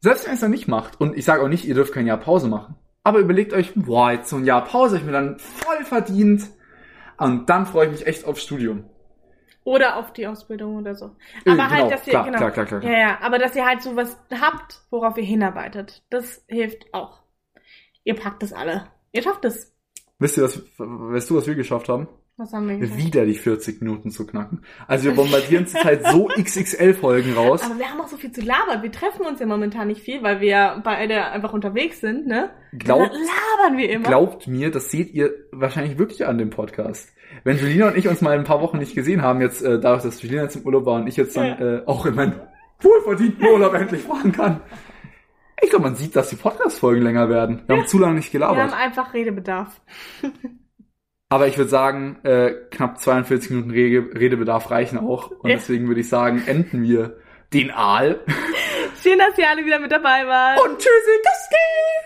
[0.00, 2.08] selbst wenn ihr es dann nicht macht, und ich sage auch nicht, ihr dürft kein
[2.08, 2.74] Jahr Pause machen,
[3.04, 6.48] aber überlegt euch, boah, jetzt so ein Jahr Pause ich mir dann voll verdient.
[7.18, 8.84] Und dann freue ich mich echt aufs Studium.
[9.64, 11.06] Oder auf die Ausbildung oder so.
[11.44, 12.38] Äh, Aber genau, halt, dass ihr, klar, genau.
[12.38, 12.92] klar, klar, klar, klar.
[12.92, 16.02] Ja, ja, aber dass ihr halt so was habt, worauf ihr hinarbeitet.
[16.10, 17.22] Das hilft auch.
[18.04, 18.86] Ihr packt das alle.
[19.12, 19.72] Ihr schafft es.
[20.18, 22.08] Wisst ihr, was, weißt du, was wir geschafft haben?
[22.38, 22.98] Was haben wir geschafft?
[22.98, 24.62] Wieder die 40 Minuten zu knacken.
[24.88, 27.62] Also wir bombardieren zurzeit so XXL-Folgen raus.
[27.62, 28.82] Aber wir haben auch so viel zu labern.
[28.82, 32.50] Wir treffen uns ja momentan nicht viel, weil wir ja beide einfach unterwegs sind, ne?
[32.72, 34.08] Glaubt, labern wir immer.
[34.08, 37.12] Glaubt mir, das seht ihr wahrscheinlich wirklich an dem Podcast.
[37.44, 40.02] Wenn Julina und ich uns mal ein paar Wochen nicht gesehen haben, jetzt äh, dadurch,
[40.02, 41.60] dass Julina jetzt im Urlaub war und ich jetzt dann Ja.
[41.60, 42.40] äh, auch in meinen
[42.80, 44.60] wohlverdienten Urlaub endlich fahren kann.
[45.62, 47.62] Ich glaube, man sieht, dass die Podcast-Folgen länger werden.
[47.66, 48.74] Wir haben zu lange nicht wir haben gelabert.
[48.74, 49.80] einfach Redebedarf.
[51.32, 55.30] Aber ich würde sagen, äh, knapp 42 Minuten Rede Redebedarf reichen auch.
[55.30, 55.56] Und Ja.
[55.56, 57.16] deswegen würde ich sagen, enden wir
[57.54, 58.20] den Aal.
[59.02, 60.60] Schön, dass ihr alle wieder mit dabei wart.
[60.62, 62.01] Und tschüssi, das geht!